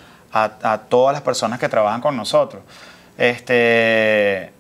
a, 0.44 0.72
a 0.72 0.78
todas 0.78 1.12
las 1.14 1.22
personas 1.22 1.58
que 1.58 1.68
trabajan 1.68 2.00
con 2.00 2.16
nosotros. 2.16 2.62
Este, 3.16 4.52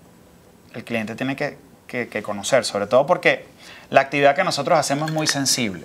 el 0.74 0.84
cliente 0.84 1.14
tiene 1.14 1.36
que, 1.36 1.58
que- 1.86 2.08
que 2.08 2.22
conocer, 2.22 2.64
sobre 2.64 2.86
todo 2.86 3.06
porque 3.06 3.46
la 3.90 4.00
actividad 4.02 4.34
que 4.34 4.44
nosotros 4.44 4.78
hacemos 4.78 5.10
es 5.10 5.14
muy 5.14 5.26
sensible. 5.26 5.84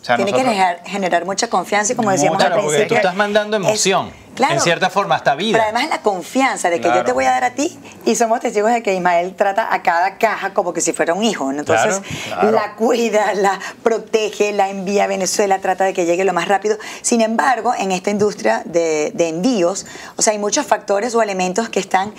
O 0.00 0.04
sea, 0.04 0.16
Tiene 0.16 0.32
nosotros- 0.32 0.52
que 0.52 0.58
generar, 0.58 0.82
generar 0.84 1.24
mucha 1.24 1.48
confianza 1.48 1.92
y 1.92 1.96
como 1.96 2.10
decíamos 2.10 2.34
Mucha, 2.36 2.46
al 2.46 2.52
Claro, 2.52 2.62
porque 2.64 2.76
principio. 2.78 2.96
tú 2.96 3.06
estás 3.06 3.14
mandando 3.16 3.56
es- 3.56 3.62
emoción. 3.62 4.10
Claro, 4.34 4.54
en 4.54 4.60
cierta 4.60 4.90
forma, 4.90 5.14
hasta 5.14 5.34
vida. 5.34 5.58
Pero 5.58 5.64
además 5.64 5.84
es 5.84 5.90
la 5.90 6.02
confianza 6.02 6.70
de 6.70 6.80
que 6.80 6.88
yo 6.88 7.04
te 7.04 7.12
voy 7.12 7.24
a 7.24 7.30
dar 7.30 7.44
a 7.44 7.50
ti 7.50 7.78
y 8.04 8.16
somos 8.16 8.40
testigos 8.40 8.72
de 8.72 8.82
que 8.82 8.94
Ismael 8.94 9.34
trata 9.34 9.72
a 9.72 9.82
cada 9.82 10.18
caja 10.18 10.54
como 10.54 10.72
que 10.72 10.80
si 10.80 10.92
fuera 10.92 11.14
un 11.14 11.24
hijo. 11.24 11.52
¿no? 11.52 11.60
Entonces 11.60 12.00
Claro, 12.26 12.50
la 12.50 12.74
cuida, 12.74 13.34
la 13.34 13.58
protege, 13.82 14.52
la 14.52 14.68
envía 14.68 15.04
a 15.04 15.06
Venezuela, 15.06 15.58
trata 15.60 15.84
de 15.84 15.92
que 15.92 16.04
llegue 16.04 16.24
lo 16.24 16.32
más 16.32 16.48
rápido. 16.48 16.78
Sin 17.02 17.20
embargo, 17.20 17.72
en 17.76 17.92
esta 17.92 18.10
industria 18.10 18.62
de, 18.64 19.12
de 19.14 19.28
envíos, 19.28 19.86
o 20.16 20.22
sea, 20.22 20.32
hay 20.32 20.38
muchos 20.38 20.66
factores 20.66 21.14
o 21.14 21.22
elementos 21.22 21.68
que 21.68 21.80
están 21.80 22.12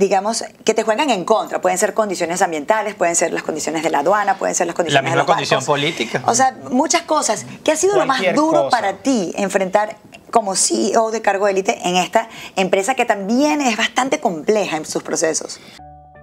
digamos, 0.00 0.44
que 0.64 0.72
te 0.72 0.82
juegan 0.82 1.10
en 1.10 1.24
contra. 1.24 1.60
Pueden 1.60 1.76
ser 1.76 1.92
condiciones 1.92 2.40
ambientales, 2.40 2.94
pueden 2.94 3.14
ser 3.14 3.34
las 3.34 3.42
condiciones 3.42 3.82
de 3.82 3.90
la 3.90 3.98
aduana, 3.98 4.38
pueden 4.38 4.54
ser 4.54 4.66
las 4.66 4.74
condiciones 4.74 5.02
misma 5.02 5.16
de 5.16 5.18
los 5.18 5.26
condición 5.26 5.62
política. 5.62 6.22
O 6.26 6.34
sea, 6.34 6.56
muchas 6.70 7.02
cosas. 7.02 7.44
¿Qué 7.62 7.72
ha 7.72 7.76
sido 7.76 7.96
lo 7.96 8.06
más 8.06 8.22
duro 8.34 8.64
cosa. 8.64 8.70
para 8.70 8.92
ti 8.94 9.32
enfrentar 9.36 9.96
como 10.30 10.54
CEO 10.56 11.10
de 11.10 11.22
cargo 11.22 11.48
élite 11.48 11.78
en 11.84 11.96
esta 11.96 12.28
empresa 12.56 12.94
que 12.94 13.04
también 13.04 13.60
es 13.60 13.76
bastante 13.76 14.20
compleja 14.20 14.76
en 14.76 14.84
sus 14.84 15.02
procesos? 15.02 15.60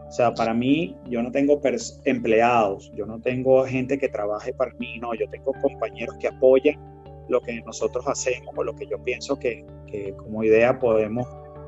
O 0.08 0.12
sea, 0.12 0.34
para 0.34 0.54
mí, 0.54 0.96
yo 1.06 1.22
no 1.22 1.32
tengo 1.32 1.62
empleados, 2.06 2.92
yo 2.96 3.06
no 3.06 3.20
tengo 3.20 3.66
gente 3.66 3.98
que 3.98 4.08
trabaje 4.08 4.54
para 4.54 4.74
mí, 4.76 5.00
no, 5.00 5.14
yo 5.14 5.30
tengo 5.30 5.54
compañeros 5.62 6.16
que 6.20 6.28
apoyan 6.28 6.80
lo 7.28 7.42
que 7.42 7.62
nosotros 7.62 8.08
hacemos 8.08 8.54
o 8.56 8.64
lo 8.64 8.74
que 8.76 8.88
yo 8.88 9.04
pienso 9.04 9.38
que, 9.38 9.66
que 9.86 10.14
como 10.16 10.44
idea 10.44 10.80
podemos 10.80 11.28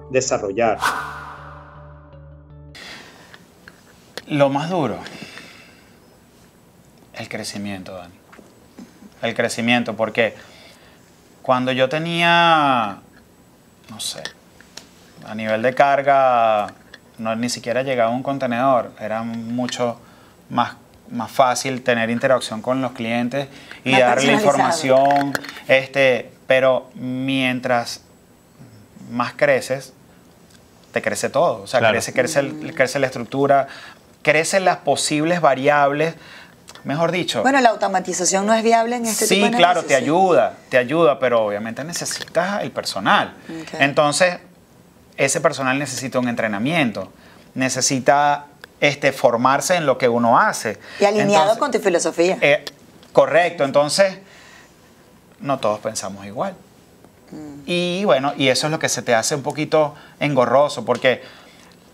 desarrollar. 0.10 0.78
Lo 4.28 4.50
más 4.50 4.70
duro, 4.70 4.98
el 7.18 7.28
crecimiento, 7.28 7.94
Dani. 7.96 8.14
El 9.22 9.36
crecimiento, 9.36 9.98
porque 9.98 10.34
cuando 11.50 11.72
yo 11.72 11.90
tenía, 11.90 12.98
no 13.90 14.00
sé, 14.00 14.22
a 15.28 15.34
nivel 15.34 15.64
de 15.64 15.74
carga, 15.74 16.68
no 17.18 17.36
ni 17.36 17.50
siquiera 17.50 17.82
llegaba 17.82 18.12
un 18.12 18.22
contenedor, 18.22 18.92
era 19.00 19.24
mucho 19.24 20.00
más, 20.52 20.76
más 21.10 21.32
fácil 21.32 21.82
tener 21.82 22.12
interacción 22.12 22.62
con 22.62 22.84
los 22.84 22.92
clientes 22.92 23.48
y 23.84 23.94
Más 23.94 24.00
darle 24.02 24.34
información, 24.34 25.34
este, 25.68 26.32
pero 26.46 26.92
mientras 26.94 28.04
más 29.10 29.34
creces, 29.36 29.94
te 30.92 31.02
crece 31.02 31.32
todo. 31.32 31.64
O 31.64 31.66
sea, 31.66 31.80
Claro. 31.80 31.94
crece, 31.96 32.14
crece, 32.14 32.42
el- 32.42 32.76
crece 32.76 33.00
la 33.00 33.08
estructura, 33.08 33.66
crecen 34.22 34.66
las 34.66 34.78
posibles 34.78 35.42
variables. 35.42 36.14
Mejor 36.84 37.12
dicho, 37.12 37.42
Bueno, 37.42 37.60
la 37.62 37.70
automatización 37.70 38.46
no 38.46 38.54
es 38.54 38.64
viable 38.64 38.96
en 38.96 39.06
este 39.06 39.28
tipo 39.28 39.46
sí, 39.46 39.52
de 39.52 39.58
claro, 39.58 39.82
te 39.84 39.90
sí. 39.90 39.94
ayuda, 39.96 40.54
te 40.70 40.78
ayuda, 40.78 41.20
pero 41.20 41.44
obviamente 41.46 41.84
necesitas 41.84 42.64
el 42.64 42.72
personal. 42.72 43.36
Entonces, 43.80 44.38
ese 45.18 45.42
personal 45.42 45.78
necesita 45.78 46.20
un 46.20 46.30
entrenamiento, 46.30 47.12
necesita 47.54 48.46
este, 48.80 49.12
formarse 49.12 49.76
en 49.76 49.86
lo 49.86 49.98
que 49.98 50.08
uno 50.08 50.40
hace. 50.40 50.80
Y 51.02 51.06
alineado 51.06 51.34
Entonces, 51.52 51.58
con 51.58 51.72
tu 51.72 51.80
filosofía. 51.80 52.38
eh, 52.40 52.64
correcto, 53.12 53.66
entonces 53.66 54.20
no 55.42 55.60
todos 55.60 55.80
pensamos 55.80 56.26
igual. 56.26 56.56
Y 57.66 58.04
bueno, 58.06 58.34
y 58.38 58.48
eso 58.48 58.68
es 58.68 58.72
lo 58.72 58.80
que 58.80 58.90
se 58.90 59.02
te 59.04 59.14
hace 59.14 59.36
un 59.36 59.44
poquito 59.44 59.94
engorroso, 60.20 60.84
porque 60.86 61.22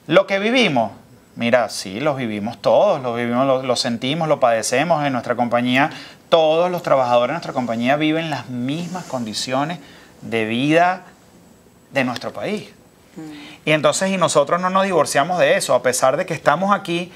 lo 0.07 0.25
que 0.27 0.39
vivimos, 0.39 0.91
mira, 1.35 1.69
sí, 1.69 1.99
lo 1.99 2.15
vivimos 2.15 2.61
todos, 2.61 3.01
lo 3.01 3.13
vivimos, 3.13 3.45
lo, 3.45 3.63
lo 3.63 3.75
sentimos, 3.75 4.27
lo 4.27 4.39
padecemos 4.39 5.05
en 5.05 5.13
nuestra 5.13 5.35
compañía. 5.35 5.89
Todos 6.29 6.71
los 6.71 6.83
trabajadores 6.83 7.29
de 7.29 7.33
nuestra 7.33 7.53
compañía 7.53 7.95
viven 7.95 8.29
las 8.29 8.49
mismas 8.49 9.05
condiciones 9.05 9.79
de 10.21 10.45
vida 10.45 11.03
de 11.91 12.03
nuestro 12.03 12.33
país. 12.33 12.69
Y 13.63 13.71
entonces, 13.71 14.11
y 14.11 14.17
nosotros 14.17 14.59
no 14.59 14.69
nos 14.69 14.83
divorciamos 14.83 15.39
de 15.39 15.55
eso, 15.55 15.73
a 15.73 15.81
pesar 15.81 16.17
de 16.17 16.25
que 16.25 16.33
estamos 16.33 16.75
aquí, 16.75 17.11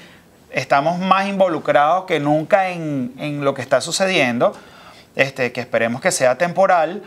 estamos 0.50 0.98
más 0.98 1.28
involucrados 1.28 2.04
que 2.06 2.18
nunca 2.20 2.70
en, 2.70 3.12
en 3.18 3.44
lo 3.44 3.54
que 3.54 3.62
está 3.62 3.80
sucediendo, 3.80 4.54
este, 5.14 5.52
que 5.52 5.60
esperemos 5.60 6.00
que 6.00 6.10
sea 6.10 6.38
temporal, 6.38 7.02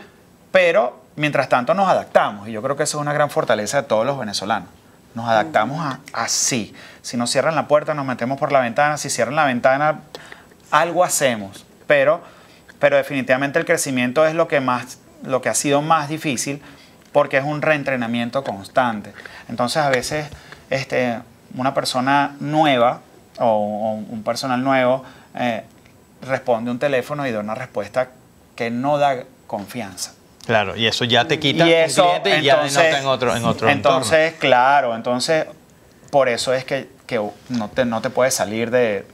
pero 0.52 1.00
mientras 1.16 1.48
tanto 1.48 1.74
nos 1.74 1.88
adaptamos. 1.88 2.48
Y 2.48 2.52
yo 2.52 2.62
creo 2.62 2.76
que 2.76 2.84
eso 2.84 2.98
es 2.98 3.02
una 3.02 3.12
gran 3.12 3.30
fortaleza 3.30 3.82
de 3.82 3.88
todos 3.88 4.06
los 4.06 4.18
venezolanos. 4.18 4.68
Nos 5.14 5.28
adaptamos 5.28 5.80
a, 5.80 6.00
así. 6.12 6.74
Si 7.04 7.18
nos 7.18 7.30
cierran 7.30 7.54
la 7.54 7.68
puerta, 7.68 7.92
nos 7.92 8.06
metemos 8.06 8.38
por 8.38 8.50
la 8.50 8.60
ventana. 8.60 8.96
Si 8.96 9.10
cierran 9.10 9.36
la 9.36 9.44
ventana, 9.44 10.00
algo 10.70 11.04
hacemos. 11.04 11.66
Pero, 11.86 12.22
pero 12.78 12.96
definitivamente 12.96 13.58
el 13.58 13.66
crecimiento 13.66 14.24
es 14.26 14.34
lo 14.34 14.48
que, 14.48 14.60
más, 14.60 14.98
lo 15.22 15.42
que 15.42 15.50
ha 15.50 15.54
sido 15.54 15.82
más 15.82 16.08
difícil 16.08 16.62
porque 17.12 17.36
es 17.36 17.44
un 17.44 17.60
reentrenamiento 17.60 18.42
constante. 18.42 19.12
Entonces 19.50 19.82
a 19.82 19.90
veces 19.90 20.28
este, 20.70 21.20
una 21.54 21.74
persona 21.74 22.36
nueva 22.40 23.02
o, 23.38 23.44
o 23.44 23.92
un 23.92 24.22
personal 24.24 24.64
nuevo 24.64 25.04
eh, 25.34 25.62
responde 26.22 26.70
un 26.70 26.78
teléfono 26.78 27.26
y 27.26 27.32
da 27.32 27.40
una 27.40 27.54
respuesta 27.54 28.08
que 28.56 28.70
no 28.70 28.96
da 28.96 29.24
confianza. 29.46 30.14
Claro, 30.46 30.74
y 30.74 30.86
eso 30.86 31.04
ya 31.04 31.26
te 31.26 31.38
quita 31.38 31.66
Y 31.66 31.72
eso, 31.72 32.04
un 32.04 32.22
cliente 32.22 32.40
y 32.40 32.44
ya 32.44 32.54
entonces, 32.54 32.82
denota 32.82 32.98
en 32.98 33.06
otro, 33.06 33.36
en 33.36 33.44
otro 33.44 33.68
entonces 33.68 34.34
claro, 34.38 34.94
entonces 34.94 35.46
por 36.10 36.28
eso 36.28 36.54
es 36.54 36.64
que, 36.64 36.88
que 37.06 37.20
no, 37.50 37.68
te, 37.68 37.84
no 37.84 38.00
te 38.00 38.10
puedes 38.10 38.34
salir 38.34 38.70
de, 38.70 39.06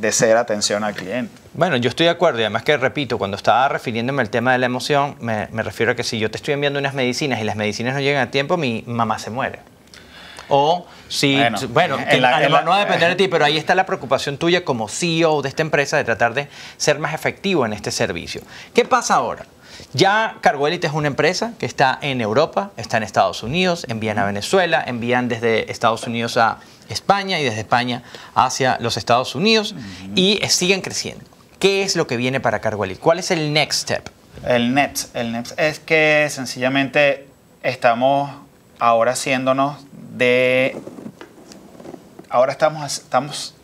de 0.00 0.12
ser 0.12 0.36
atención 0.36 0.84
al 0.84 0.94
cliente. 0.94 1.32
Bueno, 1.54 1.76
yo 1.76 1.88
estoy 1.88 2.04
de 2.06 2.10
acuerdo 2.10 2.38
y 2.38 2.42
además 2.42 2.62
que 2.62 2.76
repito, 2.76 3.18
cuando 3.18 3.36
estaba 3.36 3.68
refiriéndome 3.68 4.22
al 4.22 4.30
tema 4.30 4.52
de 4.52 4.58
la 4.58 4.66
emoción, 4.66 5.16
me, 5.20 5.48
me 5.50 5.62
refiero 5.62 5.92
a 5.92 5.94
que 5.96 6.04
si 6.04 6.18
yo 6.18 6.30
te 6.30 6.36
estoy 6.36 6.54
enviando 6.54 6.78
unas 6.78 6.94
medicinas 6.94 7.40
y 7.40 7.44
las 7.44 7.56
medicinas 7.56 7.94
no 7.94 8.00
llegan 8.00 8.26
a 8.28 8.30
tiempo, 8.30 8.56
mi 8.56 8.84
mamá 8.86 9.18
se 9.18 9.30
muere. 9.30 9.58
O 10.50 10.86
si, 11.08 11.34
bueno, 11.36 11.58
Bueno, 11.68 11.96
que 12.08 12.18
la- 12.20 12.40
la- 12.48 12.62
no 12.62 12.70
va 12.70 12.76
a 12.76 12.84
depender 12.84 13.10
de 13.10 13.16
ti, 13.16 13.28
pero 13.28 13.44
ahí 13.44 13.58
está 13.58 13.74
la 13.74 13.84
preocupación 13.84 14.38
tuya 14.38 14.64
como 14.64 14.88
CEO 14.88 15.42
de 15.42 15.48
esta 15.50 15.60
empresa 15.62 15.96
de 15.98 16.04
tratar 16.04 16.32
de 16.32 16.48
ser 16.78 16.98
más 16.98 17.12
efectivo 17.12 17.66
en 17.66 17.74
este 17.74 17.90
servicio. 17.90 18.40
¿Qué 18.72 18.84
pasa 18.86 19.14
ahora? 19.16 19.44
Ya 19.92 20.36
Cargoelite 20.40 20.86
es 20.86 20.92
una 20.92 21.08
empresa 21.08 21.52
que 21.58 21.66
está 21.66 21.98
en 22.00 22.20
Europa, 22.20 22.70
está 22.76 22.96
en 22.96 23.02
Estados 23.02 23.42
Unidos, 23.42 23.86
envían 23.88 24.18
a 24.18 24.26
Venezuela, 24.26 24.82
envían 24.86 25.28
desde 25.28 25.70
Estados 25.70 26.06
Unidos 26.06 26.36
a 26.36 26.58
España 26.88 27.38
y 27.40 27.44
desde 27.44 27.60
España 27.60 28.02
hacia 28.34 28.78
los 28.80 28.96
Estados 28.96 29.34
Unidos 29.34 29.74
y 30.14 30.40
siguen 30.48 30.80
creciendo. 30.80 31.24
¿Qué 31.58 31.82
es 31.82 31.96
lo 31.96 32.06
que 32.06 32.16
viene 32.16 32.40
para 32.40 32.60
Cargoelite? 32.60 33.00
¿Cuál 33.00 33.18
es 33.18 33.30
el 33.30 33.52
next 33.52 33.82
step? 33.82 34.08
El 34.46 34.74
NEPS, 34.74 35.10
el 35.14 35.32
NEPS 35.32 35.54
es 35.56 35.80
que 35.80 36.28
sencillamente 36.30 37.26
estamos 37.62 38.30
ahora 38.78 39.12
haciéndonos 39.12 39.76
de... 40.16 40.76
Ahora 42.30 42.52
estamos, 42.52 42.98
estamos 42.98 43.54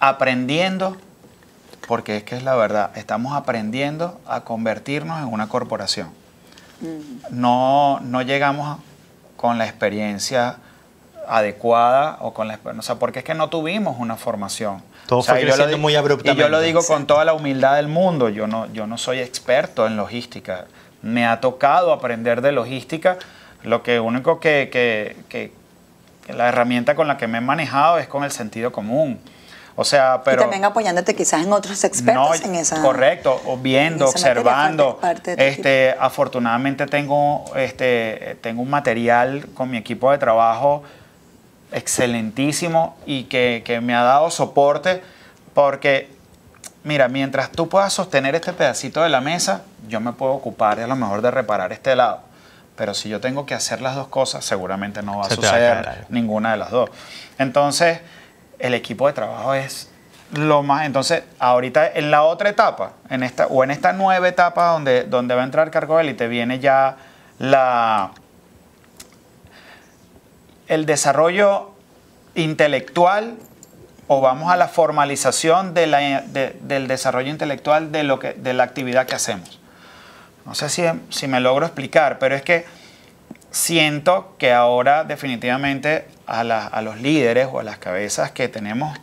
aprendiendo, 0.00 0.96
porque 1.86 2.16
es 2.18 2.22
que 2.24 2.36
es 2.36 2.42
la 2.42 2.54
verdad, 2.56 2.90
estamos 2.96 3.34
aprendiendo 3.36 4.20
a 4.26 4.40
convertirnos 4.42 5.18
en 5.20 5.26
una 5.32 5.48
corporación. 5.48 6.08
No, 7.30 8.00
no 8.00 8.22
llegamos 8.22 8.78
con 9.36 9.58
la 9.58 9.66
experiencia 9.66 10.56
adecuada 11.28 12.18
o 12.20 12.32
con 12.32 12.48
la 12.48 12.58
o 12.78 12.82
sea, 12.82 12.96
porque 12.96 13.20
es 13.20 13.24
que 13.24 13.34
no 13.34 13.48
tuvimos 13.48 13.96
una 13.98 14.16
formación. 14.16 14.82
Todo 15.06 15.20
O 15.20 15.22
sea, 15.22 15.34
fue 15.34 15.42
y 15.44 15.46
yo 15.46 15.56
lo 15.56 15.78
muy 15.78 15.92
Y 15.92 15.94
yo 15.94 16.00
abruptamente. 16.00 16.48
lo 16.48 16.60
digo 16.60 16.82
con 16.84 17.06
toda 17.06 17.24
la 17.24 17.32
humildad 17.34 17.76
del 17.76 17.88
mundo, 17.88 18.28
yo 18.28 18.46
no, 18.46 18.66
yo 18.72 18.86
no 18.86 18.98
soy 18.98 19.20
experto 19.20 19.86
en 19.86 19.96
logística. 19.96 20.66
Me 21.02 21.26
ha 21.26 21.40
tocado 21.40 21.92
aprender 21.92 22.40
de 22.42 22.52
logística. 22.52 23.16
Lo 23.62 23.82
que 23.82 24.00
único 24.00 24.40
que, 24.40 24.68
que- 24.72 25.16
que- 25.28 25.52
que 26.26 26.32
la 26.32 26.48
herramienta 26.48 26.96
con 26.96 27.06
la 27.06 27.16
que 27.16 27.28
me 27.28 27.38
he 27.38 27.40
manejado 27.40 27.98
es 27.98 28.08
con 28.08 28.24
el 28.24 28.32
sentido 28.32 28.72
común. 28.72 29.20
O 29.78 29.84
sea, 29.84 30.22
pero... 30.24 30.38
y 30.40 30.44
también 30.44 30.64
apoyándote 30.64 31.14
quizás 31.14 31.44
en 31.44 31.52
otros 31.52 31.84
expertos 31.84 32.40
No, 32.40 32.46
en 32.46 32.54
esa. 32.54 32.80
correcto, 32.80 33.40
o 33.44 33.58
viendo, 33.58 34.08
observando. 34.08 34.96
parte- 34.96 35.36
parte 35.36 35.48
este, 35.48 35.94
afortunadamente 36.00 36.86
tengo, 36.86 37.44
este, 37.54 38.38
tengo 38.40 38.62
un 38.62 38.70
material 38.70 39.46
con 39.54 39.70
mi 39.70 39.76
equipo 39.76 40.10
de 40.10 40.16
trabajo 40.18 40.82
excelentísimo 41.72 42.96
y 43.06 43.24
que, 43.24 43.62
que 43.64 43.80
me 43.80 43.94
ha 43.94 44.02
dado 44.02 44.30
soporte 44.30 45.02
porque, 45.54 46.08
mira, 46.84 47.08
mientras 47.08 47.50
tú 47.50 47.68
puedas 47.68 47.92
sostener 47.92 48.34
este 48.34 48.52
pedacito 48.52 49.02
de 49.02 49.08
la 49.08 49.20
mesa, 49.20 49.62
yo 49.88 50.00
me 50.00 50.12
puedo 50.12 50.32
ocupar 50.32 50.80
a 50.80 50.86
lo 50.86 50.96
mejor 50.96 51.22
de 51.22 51.30
reparar 51.30 51.72
este 51.72 51.94
lado. 51.96 52.20
Pero 52.76 52.92
si 52.92 53.08
yo 53.08 53.20
tengo 53.20 53.46
que 53.46 53.54
hacer 53.54 53.80
las 53.80 53.94
dos 53.94 54.08
cosas, 54.08 54.44
seguramente 54.44 55.02
no 55.02 55.18
va 55.18 55.26
a 55.26 55.28
Se 55.30 55.36
te 55.36 55.42
va 55.42 55.48
a 55.48 55.52
suceder 55.52 56.06
ninguna 56.10 56.52
de 56.52 56.56
las 56.58 56.70
dos. 56.70 56.90
Entonces, 57.38 58.00
el 58.58 58.74
equipo 58.74 59.06
de 59.06 59.12
trabajo 59.12 59.54
es 59.54 59.90
lo 60.34 60.62
más. 60.62 60.86
Entonces, 60.86 61.22
ahorita 61.38 61.88
en 61.94 62.10
la 62.10 62.22
otra 62.24 62.48
etapa, 62.48 62.92
en 63.10 63.22
esta, 63.22 63.46
o 63.46 63.62
en 63.64 63.70
esta 63.70 63.92
nueva 63.92 64.28
etapa 64.28 64.68
donde, 64.72 65.04
donde 65.04 65.34
va 65.34 65.42
a 65.42 65.44
entrar 65.44 65.70
Cargo 65.70 66.00
Élite, 66.00 66.26
viene 66.28 66.58
ya 66.58 66.96
la, 67.38 68.10
el 70.68 70.86
desarrollo 70.86 71.70
intelectual 72.34 73.36
o 74.08 74.20
vamos 74.20 74.50
a 74.52 74.56
la 74.56 74.68
formalización 74.68 75.74
de 75.74 75.86
la- 75.86 76.20
de- 76.22 76.56
del 76.60 76.86
desarrollo 76.88 77.30
intelectual 77.30 77.92
de, 77.92 78.04
lo 78.04 78.18
que, 78.18 78.34
de 78.34 78.52
la 78.54 78.64
actividad 78.64 79.06
que 79.06 79.14
hacemos. 79.14 79.60
No 80.44 80.54
sé 80.54 80.68
si, 80.68 80.84
si 81.10 81.26
me 81.26 81.40
logro 81.40 81.66
explicar, 81.66 82.18
pero 82.18 82.36
es 82.36 82.42
que 82.42 82.64
siento 83.50 84.34
que 84.38 84.52
ahora 84.52 85.02
definitivamente 85.04 86.06
a, 86.26 86.44
la- 86.44 86.66
a 86.66 86.82
los 86.82 87.00
líderes 87.00 87.48
o 87.50 87.60
a 87.60 87.62
las 87.62 87.78
cabezas 87.78 88.30
que 88.32 88.48
tenemos, 88.48 88.96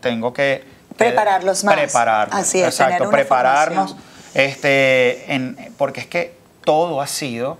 tengo 0.00 0.32
que... 0.32 0.64
Prepararlos 0.96 1.64
más. 1.64 1.74
Prepararlos. 1.74 2.36
Así 2.36 2.60
es, 2.60 2.66
Exacto, 2.68 2.92
tener 2.94 3.08
una 3.08 3.10
prepararnos. 3.16 3.90
formación. 3.92 4.10
Este, 4.34 5.34
en- 5.34 5.74
porque 5.78 6.00
es 6.00 6.06
que 6.06 6.36
todo 6.64 7.00
ha 7.00 7.06
sido 7.06 7.58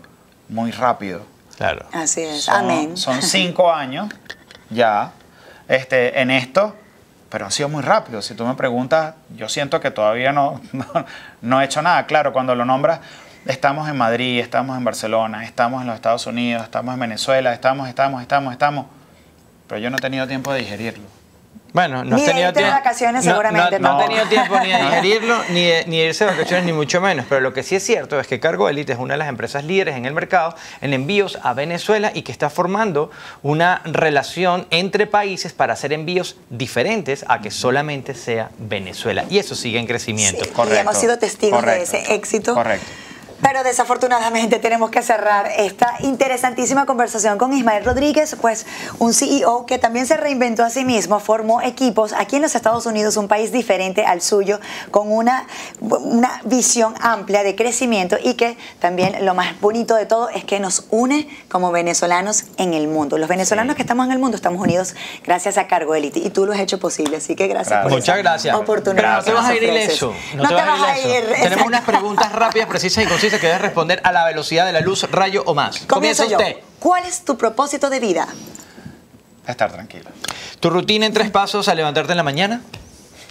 muy 0.48 0.70
rápido. 0.72 1.22
Claro. 1.56 1.86
Así 1.92 2.22
es. 2.22 2.44
Son, 2.44 2.54
Amén. 2.56 2.96
son 2.96 3.22
cinco 3.22 3.72
años 3.72 4.08
ya 4.70 5.12
este, 5.68 6.20
en 6.20 6.30
esto, 6.30 6.76
pero 7.28 7.46
han 7.46 7.50
sido 7.52 7.68
muy 7.68 7.82
rápido. 7.82 8.22
Si 8.22 8.34
tú 8.34 8.44
me 8.46 8.54
preguntas, 8.54 9.14
yo 9.36 9.48
siento 9.48 9.80
que 9.80 9.90
todavía 9.90 10.32
no, 10.32 10.60
no, 10.72 10.86
no 11.42 11.60
he 11.60 11.64
hecho 11.64 11.82
nada. 11.82 12.06
Claro, 12.06 12.32
cuando 12.32 12.54
lo 12.54 12.64
nombras, 12.64 13.00
estamos 13.46 13.88
en 13.88 13.96
Madrid, 13.96 14.38
estamos 14.40 14.76
en 14.76 14.84
Barcelona, 14.84 15.44
estamos 15.44 15.80
en 15.80 15.86
los 15.86 15.96
Estados 15.96 16.26
Unidos, 16.26 16.62
estamos 16.64 16.92
en 16.94 17.00
Venezuela, 17.00 17.52
estamos, 17.52 17.88
estamos, 17.88 18.20
estamos, 18.22 18.52
estamos. 18.52 18.86
Pero 19.70 19.80
yo 19.80 19.88
no 19.88 19.96
he 19.96 20.00
tenido 20.00 20.26
tiempo 20.28 20.52
de 20.52 20.58
digerirlo. 20.60 21.04
Bueno, 21.72 22.02
no 22.02 22.16
Ni 22.16 22.22
de 22.22 22.26
tenido 22.28 22.46
de 22.48 22.52
tiempo. 22.54 22.72
vacaciones, 22.72 23.24
no- 23.24 23.30
seguramente 23.30 23.78
No, 23.78 23.90
no 23.92 23.94
no. 23.98 24.00
ha 24.00 24.06
tenido 24.08 24.26
tiempo 24.26 24.58
ni 24.58 24.70
de 24.72 24.76
digerirlo, 24.82 25.36
ni 25.50 25.64
de, 25.66 25.84
ni 25.86 25.98
de 26.00 26.06
irse 26.06 26.24
de 26.24 26.32
vacaciones, 26.32 26.64
ni 26.66 26.72
mucho 26.72 27.00
menos. 27.00 27.26
Pero 27.28 27.40
lo 27.40 27.54
que 27.54 27.62
sí 27.62 27.76
es 27.76 27.84
cierto 27.84 28.18
es 28.18 28.26
que 28.26 28.40
Cargo 28.40 28.68
Elite 28.68 28.92
es 28.94 28.98
una 28.98 29.14
de 29.14 29.18
las 29.18 29.28
empresas 29.28 29.62
líderes 29.62 29.94
en 29.94 30.04
el 30.04 30.12
mercado 30.12 30.56
en 30.80 30.92
envíos 30.94 31.38
a 31.44 31.54
Venezuela 31.54 32.10
y 32.12 32.22
que 32.22 32.32
está 32.32 32.50
formando 32.50 33.12
una 33.44 33.82
relación 33.84 34.66
entre 34.70 35.06
países 35.06 35.52
para 35.52 35.74
hacer 35.74 35.92
envíos 35.92 36.34
diferentes 36.48 37.24
a 37.28 37.40
que 37.40 37.52
solamente 37.52 38.14
sea 38.14 38.50
Venezuela. 38.58 39.24
Y 39.30 39.38
eso 39.38 39.54
sigue 39.54 39.78
en 39.78 39.86
crecimiento. 39.86 40.44
Sí. 40.44 40.50
Y 40.72 40.76
hemos 40.76 40.96
sido 40.98 41.18
testigos 41.20 41.60
de 41.60 41.66
correcto, 41.66 41.96
ese 41.96 42.14
éxito. 42.16 42.54
Correcto. 42.54 42.86
Pero 43.42 43.62
desafortunadamente 43.64 44.58
tenemos 44.58 44.90
que 44.90 45.02
cerrar 45.02 45.50
esta 45.56 45.94
interesantísima 46.00 46.86
conversación 46.86 47.38
con 47.38 47.52
Ismael 47.52 47.84
Rodríguez, 47.84 48.36
pues 48.40 48.66
un 48.98 49.14
CEO 49.14 49.66
que 49.66 49.78
también 49.78 50.06
se 50.06 50.16
reinventó 50.16 50.64
a 50.64 50.70
sí 50.70 50.84
mismo, 50.84 51.20
formó 51.20 51.62
equipos 51.62 52.12
aquí 52.12 52.36
en 52.36 52.42
los 52.42 52.54
Estados 52.54 52.86
Unidos, 52.86 53.16
un 53.16 53.28
país 53.28 53.50
diferente 53.52 54.04
al 54.04 54.20
suyo, 54.20 54.60
con 54.90 55.10
una, 55.10 55.46
una 55.80 56.40
visión 56.44 56.94
amplia 57.00 57.42
de 57.42 57.54
crecimiento 57.56 58.16
y 58.22 58.34
que 58.34 58.56
también 58.78 59.24
lo 59.24 59.34
más 59.34 59.58
bonito 59.60 59.94
de 59.94 60.06
todo 60.06 60.28
es 60.28 60.44
que 60.44 60.60
nos 60.60 60.86
une 60.90 61.28
como 61.50 61.70
venezolanos 61.72 62.44
en 62.56 62.74
el 62.74 62.88
mundo. 62.88 63.16
Los 63.18 63.28
venezolanos 63.28 63.70
Sí. 63.72 63.76
que 63.76 63.82
estamos 63.82 64.06
en 64.06 64.12
el 64.12 64.18
mundo 64.18 64.36
estamos 64.36 64.60
unidos 64.60 64.94
gracias 65.24 65.56
a 65.58 65.66
Cargo 65.66 65.94
Elite 65.94 66.18
y 66.18 66.30
tú 66.30 66.46
lo 66.46 66.52
has 66.52 66.60
hecho 66.60 66.78
posible, 66.80 67.16
así 67.18 67.36
que 67.36 67.46
gracias 67.46 67.60
Gracias. 67.70 67.82
por 67.84 67.92
Muchas 67.92 68.08
esa 68.16 68.22
gracias. 68.22 68.56
oportunidad. 68.56 69.22
Pero 69.24 69.36
no 69.40 69.46
te 69.46 69.48
vas 69.48 69.50
a 69.50 69.54
ir. 69.54 69.62
No, 70.34 70.48
te 70.48 70.54
vas 70.54 70.82
a 70.82 70.98
ir. 70.98 71.24
Tenemos 71.42 71.66
unas 71.66 71.82
preguntas 71.82 72.32
rápidas, 72.32 72.66
precisas 72.68 73.04
y 73.04 73.06
concisas 73.06 73.29
que 73.38 73.46
debes 73.46 73.62
responder 73.62 74.00
a 74.04 74.12
la 74.12 74.24
velocidad 74.24 74.66
de 74.66 74.72
la 74.72 74.80
luz, 74.80 75.08
rayo 75.10 75.42
o 75.46 75.54
más. 75.54 75.80
Comienzo 75.80 76.24
yo. 76.26 76.38
usted. 76.38 76.56
¿Cuál 76.78 77.04
es 77.04 77.24
tu 77.24 77.36
propósito 77.36 77.90
de 77.90 78.00
vida? 78.00 78.26
Estar 79.46 79.70
tranquilo. 79.70 80.10
Tu 80.58 80.70
rutina 80.70 81.06
en 81.06 81.12
tres 81.12 81.30
pasos 81.30 81.68
al 81.68 81.76
levantarte 81.76 82.12
en 82.12 82.16
la 82.16 82.22
mañana. 82.22 82.62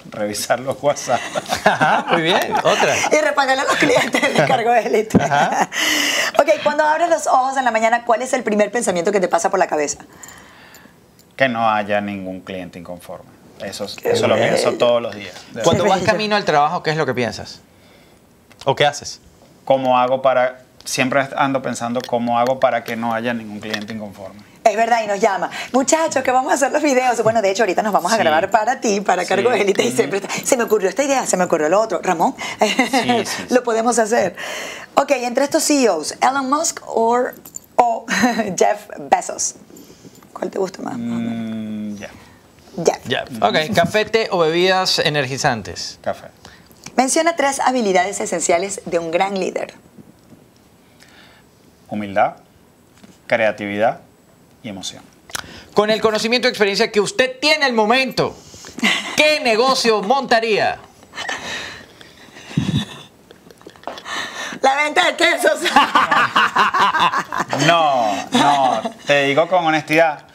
Revisar 0.10 0.60
los 0.60 0.82
WhatsApp. 0.82 1.20
Ajá, 1.66 2.06
muy 2.12 2.22
bien. 2.22 2.54
Otra. 2.64 2.96
Y 3.12 3.22
repagarle 3.22 3.64
a 3.64 3.66
los 3.66 3.76
clientes 3.76 4.22
de 4.22 4.48
cargo 4.48 4.72
de 4.72 4.80
élite. 4.82 5.18
Ajá. 5.22 5.70
ok, 6.40 6.50
cuando 6.64 6.84
abres 6.84 7.10
los 7.10 7.28
ojos 7.28 7.58
en 7.58 7.66
la 7.66 7.72
mañana, 7.72 8.06
¿cuál 8.06 8.22
es 8.22 8.34
el 8.34 8.44
primer 8.44 8.72
pensamiento 8.72 9.12
que 9.12 9.20
te 9.20 9.28
pasa 9.28 9.50
por 9.50 9.60
la 9.60 9.68
cabeza? 9.68 10.00
que 11.40 11.48
no 11.48 11.70
haya 11.72 12.02
ningún 12.02 12.42
cliente 12.42 12.80
inconforme. 12.80 13.30
Eso, 13.64 13.86
eso 13.86 14.28
lo 14.28 14.36
pienso 14.36 14.74
todos 14.74 15.02
los 15.02 15.16
días. 15.16 15.34
Cuando 15.64 15.86
Qué 15.86 15.90
vas 15.90 16.02
camino 16.02 16.36
al 16.36 16.44
trabajo, 16.44 16.84
¿qué 16.84 16.90
es 16.90 16.98
lo 16.98 17.06
que 17.06 17.14
piensas? 17.14 17.62
¿O 18.66 18.76
qué 18.76 18.86
haces? 18.86 19.22
Cómo 19.70 20.00
hago 20.00 20.24
para, 20.24 20.58
siempre 20.84 21.28
ando 21.38 21.62
pensando 21.62 22.02
cómo 22.08 22.40
hago 22.40 22.60
para 22.60 22.84
que 22.84 22.96
no 22.96 23.14
haya 23.14 23.36
ningún 23.36 23.60
cliente 23.60 23.94
inconforme. 23.94 24.42
Es 24.64 24.76
verdad, 24.76 25.04
y 25.04 25.08
nos 25.08 25.20
llama. 25.20 25.52
Muchachos, 25.74 26.24
que 26.24 26.32
vamos 26.32 26.52
a 26.52 26.56
hacer 26.56 26.72
los 26.72 26.82
videos. 26.82 27.22
Bueno, 27.22 27.40
de 27.44 27.52
hecho, 27.52 27.62
ahorita 27.62 27.84
nos 27.84 27.94
vamos 27.94 28.12
a 28.12 28.16
Sí. 28.16 28.22
grabar 28.24 28.50
para 28.50 28.82
ti, 28.82 29.00
para 29.02 29.22
Sí. 29.22 29.28
Cargo 29.30 29.52
de 29.52 29.62
Élite. 29.62 29.84
Y 29.84 29.92
siempre 29.92 30.18
está, 30.20 30.30
se 30.34 30.58
me 30.58 30.64
ocurrió 30.64 30.90
esta 30.90 31.04
idea, 31.04 31.24
se 31.28 31.38
me 31.38 31.44
ocurrió 31.44 31.70
lo 31.70 31.80
otro. 31.80 32.00
Ramón, 32.02 32.34
sí, 32.60 33.26
sí. 33.26 33.44
lo 33.52 33.62
podemos 33.64 34.00
hacer. 34.00 34.36
Ok, 34.96 35.12
entre 35.12 35.44
estos 35.44 35.64
CEOs, 35.64 36.16
Elon 36.20 36.50
Musk 36.50 36.80
or- 36.88 37.36
o 37.76 38.06
Jeff 38.58 38.88
Bezos. 38.98 39.54
¿Cuál 40.34 40.50
te 40.50 40.58
gusta 40.58 40.82
más? 40.82 40.96
Mm, 40.98 41.96
Jeff. 41.98 42.12
Ya. 43.06 43.24
Ok, 43.42 43.76
café, 43.76 44.06
té 44.06 44.30
o 44.32 44.40
bebidas 44.40 44.98
energizantes. 44.98 46.00
café. 46.02 46.28
Menciona 47.00 47.38
tres 47.38 47.62
habilidades 47.62 48.20
esenciales 48.20 48.82
de 48.84 49.00
un 49.00 49.10
gran 49.10 49.40
líder. 49.40 49.74
Humildad, 51.88 52.34
creatividad 53.26 54.02
y 54.64 54.68
emoción. 54.68 55.02
Con 55.74 55.92
el 55.92 56.02
conocimiento 56.02 56.50
y 56.50 56.52
experiencia 56.52 56.92
que 56.92 57.00
usted 57.00 57.40
tiene 57.40 57.64
al 57.64 57.72
momento, 57.72 58.36
¿qué 59.16 59.40
negocio 59.46 60.02
montaría? 60.02 60.78
La 64.62 64.76
venta 64.84 65.06
de 65.06 65.16
quesos. 65.16 65.62
No, 67.66 68.14
no, 68.32 68.82
te 69.08 69.24
digo 69.24 69.48
con 69.48 69.66
honestidad, 69.66 70.26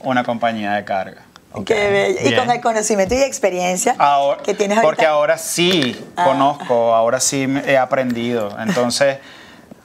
una 0.00 0.22
compañía 0.22 0.72
de 0.72 0.84
carga. 0.84 1.25
Qué 1.64 1.88
bello. 1.90 2.18
Y 2.28 2.36
con 2.36 2.50
el 2.50 2.60
conocimiento 2.60 3.14
y 3.14 3.18
experiencia 3.22 3.94
Ahora- 3.98 4.42
que 4.42 4.54
tienes 4.54 4.78
ahorita. 4.78 4.88
Porque 4.88 5.06
ahora 5.06 5.38
sí 5.38 5.96
Ah. 6.16 6.24
conozco, 6.24 6.94
ahora 6.94 7.20
sí 7.20 7.46
he 7.66 7.78
aprendido. 7.78 8.56
Entonces, 8.60 9.18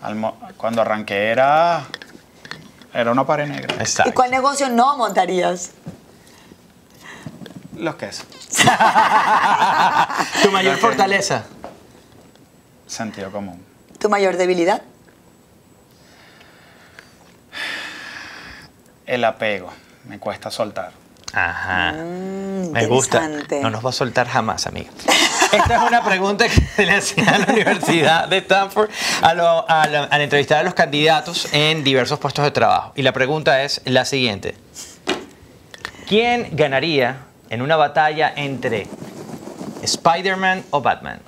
cuando 0.58 0.82
arranqué 0.82 1.30
era, 1.30 1.86
era 2.94 3.12
una 3.12 3.26
pared 3.26 3.48
negra. 3.48 3.76
¿Y 3.78 3.80
Exacto. 3.82 4.14
cuál 4.14 4.32
negocio 4.32 4.70
no 4.70 4.98
montarías? 4.98 5.72
Los 7.78 7.96
quesos. 7.96 8.26
Tu 10.44 10.52
mayor 10.52 10.78
fortaleza. 10.78 11.44
Sentido 12.86 13.32
común. 13.32 13.64
¿Tu 14.00 14.10
mayor 14.10 14.36
debilidad? 14.38 14.82
El 19.06 19.24
apego. 19.24 19.72
Me 20.06 20.20
cuesta 20.20 20.52
soltar. 20.52 20.92
Ajá. 21.34 21.94
Mm, 21.94 22.72
Me 22.72 22.86
gusta. 22.88 23.28
No 23.62 23.70
nos 23.70 23.86
va 23.86 23.90
a 23.90 23.94
soltar 23.94 24.28
jamás, 24.28 24.68
amiga. 24.68 24.90
Esta 25.52 25.76
es 25.76 25.82
una 25.88 26.04
pregunta 26.04 26.46
que 26.48 26.86
le 26.86 26.94
hacía 26.96 27.30
a 27.30 27.40
la 27.40 27.46
Universidad 27.54 28.28
de 28.28 28.38
Stanford 28.38 28.90
a 29.22 29.34
lo- 29.34 29.70
a 29.70 29.88
la- 29.88 30.04
al 30.06 30.22
entrevistar 30.22 30.60
a 30.60 30.64
los 30.64 30.74
candidatos 30.74 31.48
en 31.54 31.84
diversos 31.84 32.20
puestos 32.20 32.44
de 32.46 32.52
trabajo. 32.52 32.94
Y 32.96 33.02
la 33.02 33.12
pregunta 33.14 33.64
es 33.64 33.82
la 33.86 34.06
siguiente. 34.06 34.56
¿Quién 36.08 36.50
ganaría 36.54 37.18
en 37.50 37.62
una 37.62 37.76
batalla 37.78 38.34
entre 38.36 38.88
Spider-Man 39.84 40.64
o 40.72 40.82
Batman? 40.82 41.20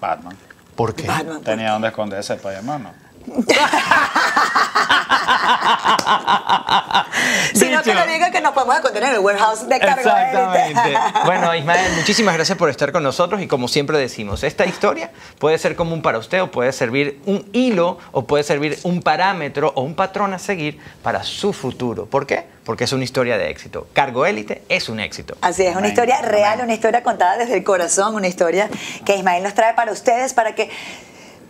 Batman. 0.00 0.36
¿Por 0.76 0.94
qué? 0.94 1.06
Batman. 1.06 1.42
Tenía 1.42 1.72
donde 1.72 1.88
esconderse 1.88 2.36
para 2.36 2.56
llamarnos. 2.56 2.92
Sino 7.54 7.82
que 7.82 7.92
Dicho. 7.92 8.06
le 8.06 8.12
diga 8.12 8.30
que 8.30 8.40
nos 8.40 8.52
podemos 8.52 8.76
esconder 8.76 9.02
en 9.04 9.14
el 9.14 9.18
warehouse 9.20 9.68
de 9.68 9.78
cargo 9.78 10.00
Exactamente. 10.00 10.98
Bueno, 11.24 11.54
Ismael, 11.54 11.92
muchísimas 11.96 12.34
gracias 12.34 12.58
por 12.58 12.70
estar 12.70 12.92
con 12.92 13.02
nosotros 13.02 13.40
y 13.42 13.46
como 13.46 13.68
siempre 13.68 13.98
decimos, 13.98 14.42
esta 14.42 14.66
historia 14.66 15.10
puede 15.38 15.58
ser 15.58 15.76
común 15.76 16.02
para 16.02 16.18
usted 16.18 16.42
o 16.42 16.50
puede 16.50 16.72
servir 16.72 17.20
un 17.26 17.48
hilo 17.52 17.98
o 18.12 18.26
puede 18.26 18.44
servir 18.44 18.78
un 18.82 19.02
parámetro 19.02 19.72
o 19.74 19.82
un 19.82 19.94
patrón 19.94 20.34
a 20.34 20.38
seguir 20.38 20.78
para 21.02 21.22
su 21.22 21.52
futuro. 21.52 22.06
¿Por 22.06 22.26
qué? 22.26 22.46
Porque 22.64 22.84
es 22.84 22.92
una 22.92 23.04
historia 23.04 23.38
de 23.38 23.50
éxito. 23.50 23.86
Cargo 23.92 24.26
élite 24.26 24.62
es 24.68 24.88
un 24.88 25.00
éxito. 25.00 25.36
Así 25.40 25.62
es, 25.62 25.70
una 25.70 25.78
Amén, 25.78 25.90
historia 25.90 26.22
real, 26.22 26.60
una 26.62 26.74
historia 26.74 27.02
contada 27.02 27.36
desde 27.36 27.56
el 27.56 27.64
corazón, 27.64 28.14
una 28.14 28.28
historia 28.28 28.68
que 29.04 29.16
Ismael 29.16 29.42
nos 29.42 29.54
trae 29.54 29.74
para 29.74 29.92
ustedes 29.92 30.32
para 30.32 30.54
que 30.54 30.70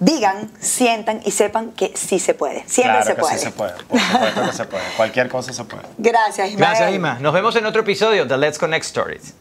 digan, 0.00 0.50
sientan 0.60 1.20
y 1.24 1.30
sepan 1.30 1.72
que 1.72 1.92
sí 1.94 2.18
se 2.18 2.34
puede. 2.34 2.64
Siempre 2.66 2.92
claro 2.92 3.06
se 3.06 3.14
que 3.14 3.20
puede. 3.20 3.38
sí 3.38 3.44
se 3.44 3.50
puede. 3.50 3.72
Por 3.88 4.00
supuesto 4.00 4.42
que 4.46 4.52
se 4.52 4.64
puede. 4.64 4.84
Cualquier 4.96 5.28
cosa 5.28 5.52
se 5.52 5.64
puede. 5.64 5.84
Gracias, 5.98 6.50
Ismael. 6.50 6.58
Gracias, 6.58 6.94
Ima. 6.94 7.18
Nos 7.20 7.32
vemos 7.32 7.54
en 7.56 7.66
otro 7.66 7.82
episodio 7.82 8.24
de 8.24 8.36
Let's 8.36 8.58
Connect 8.58 8.84
Stories. 8.84 9.34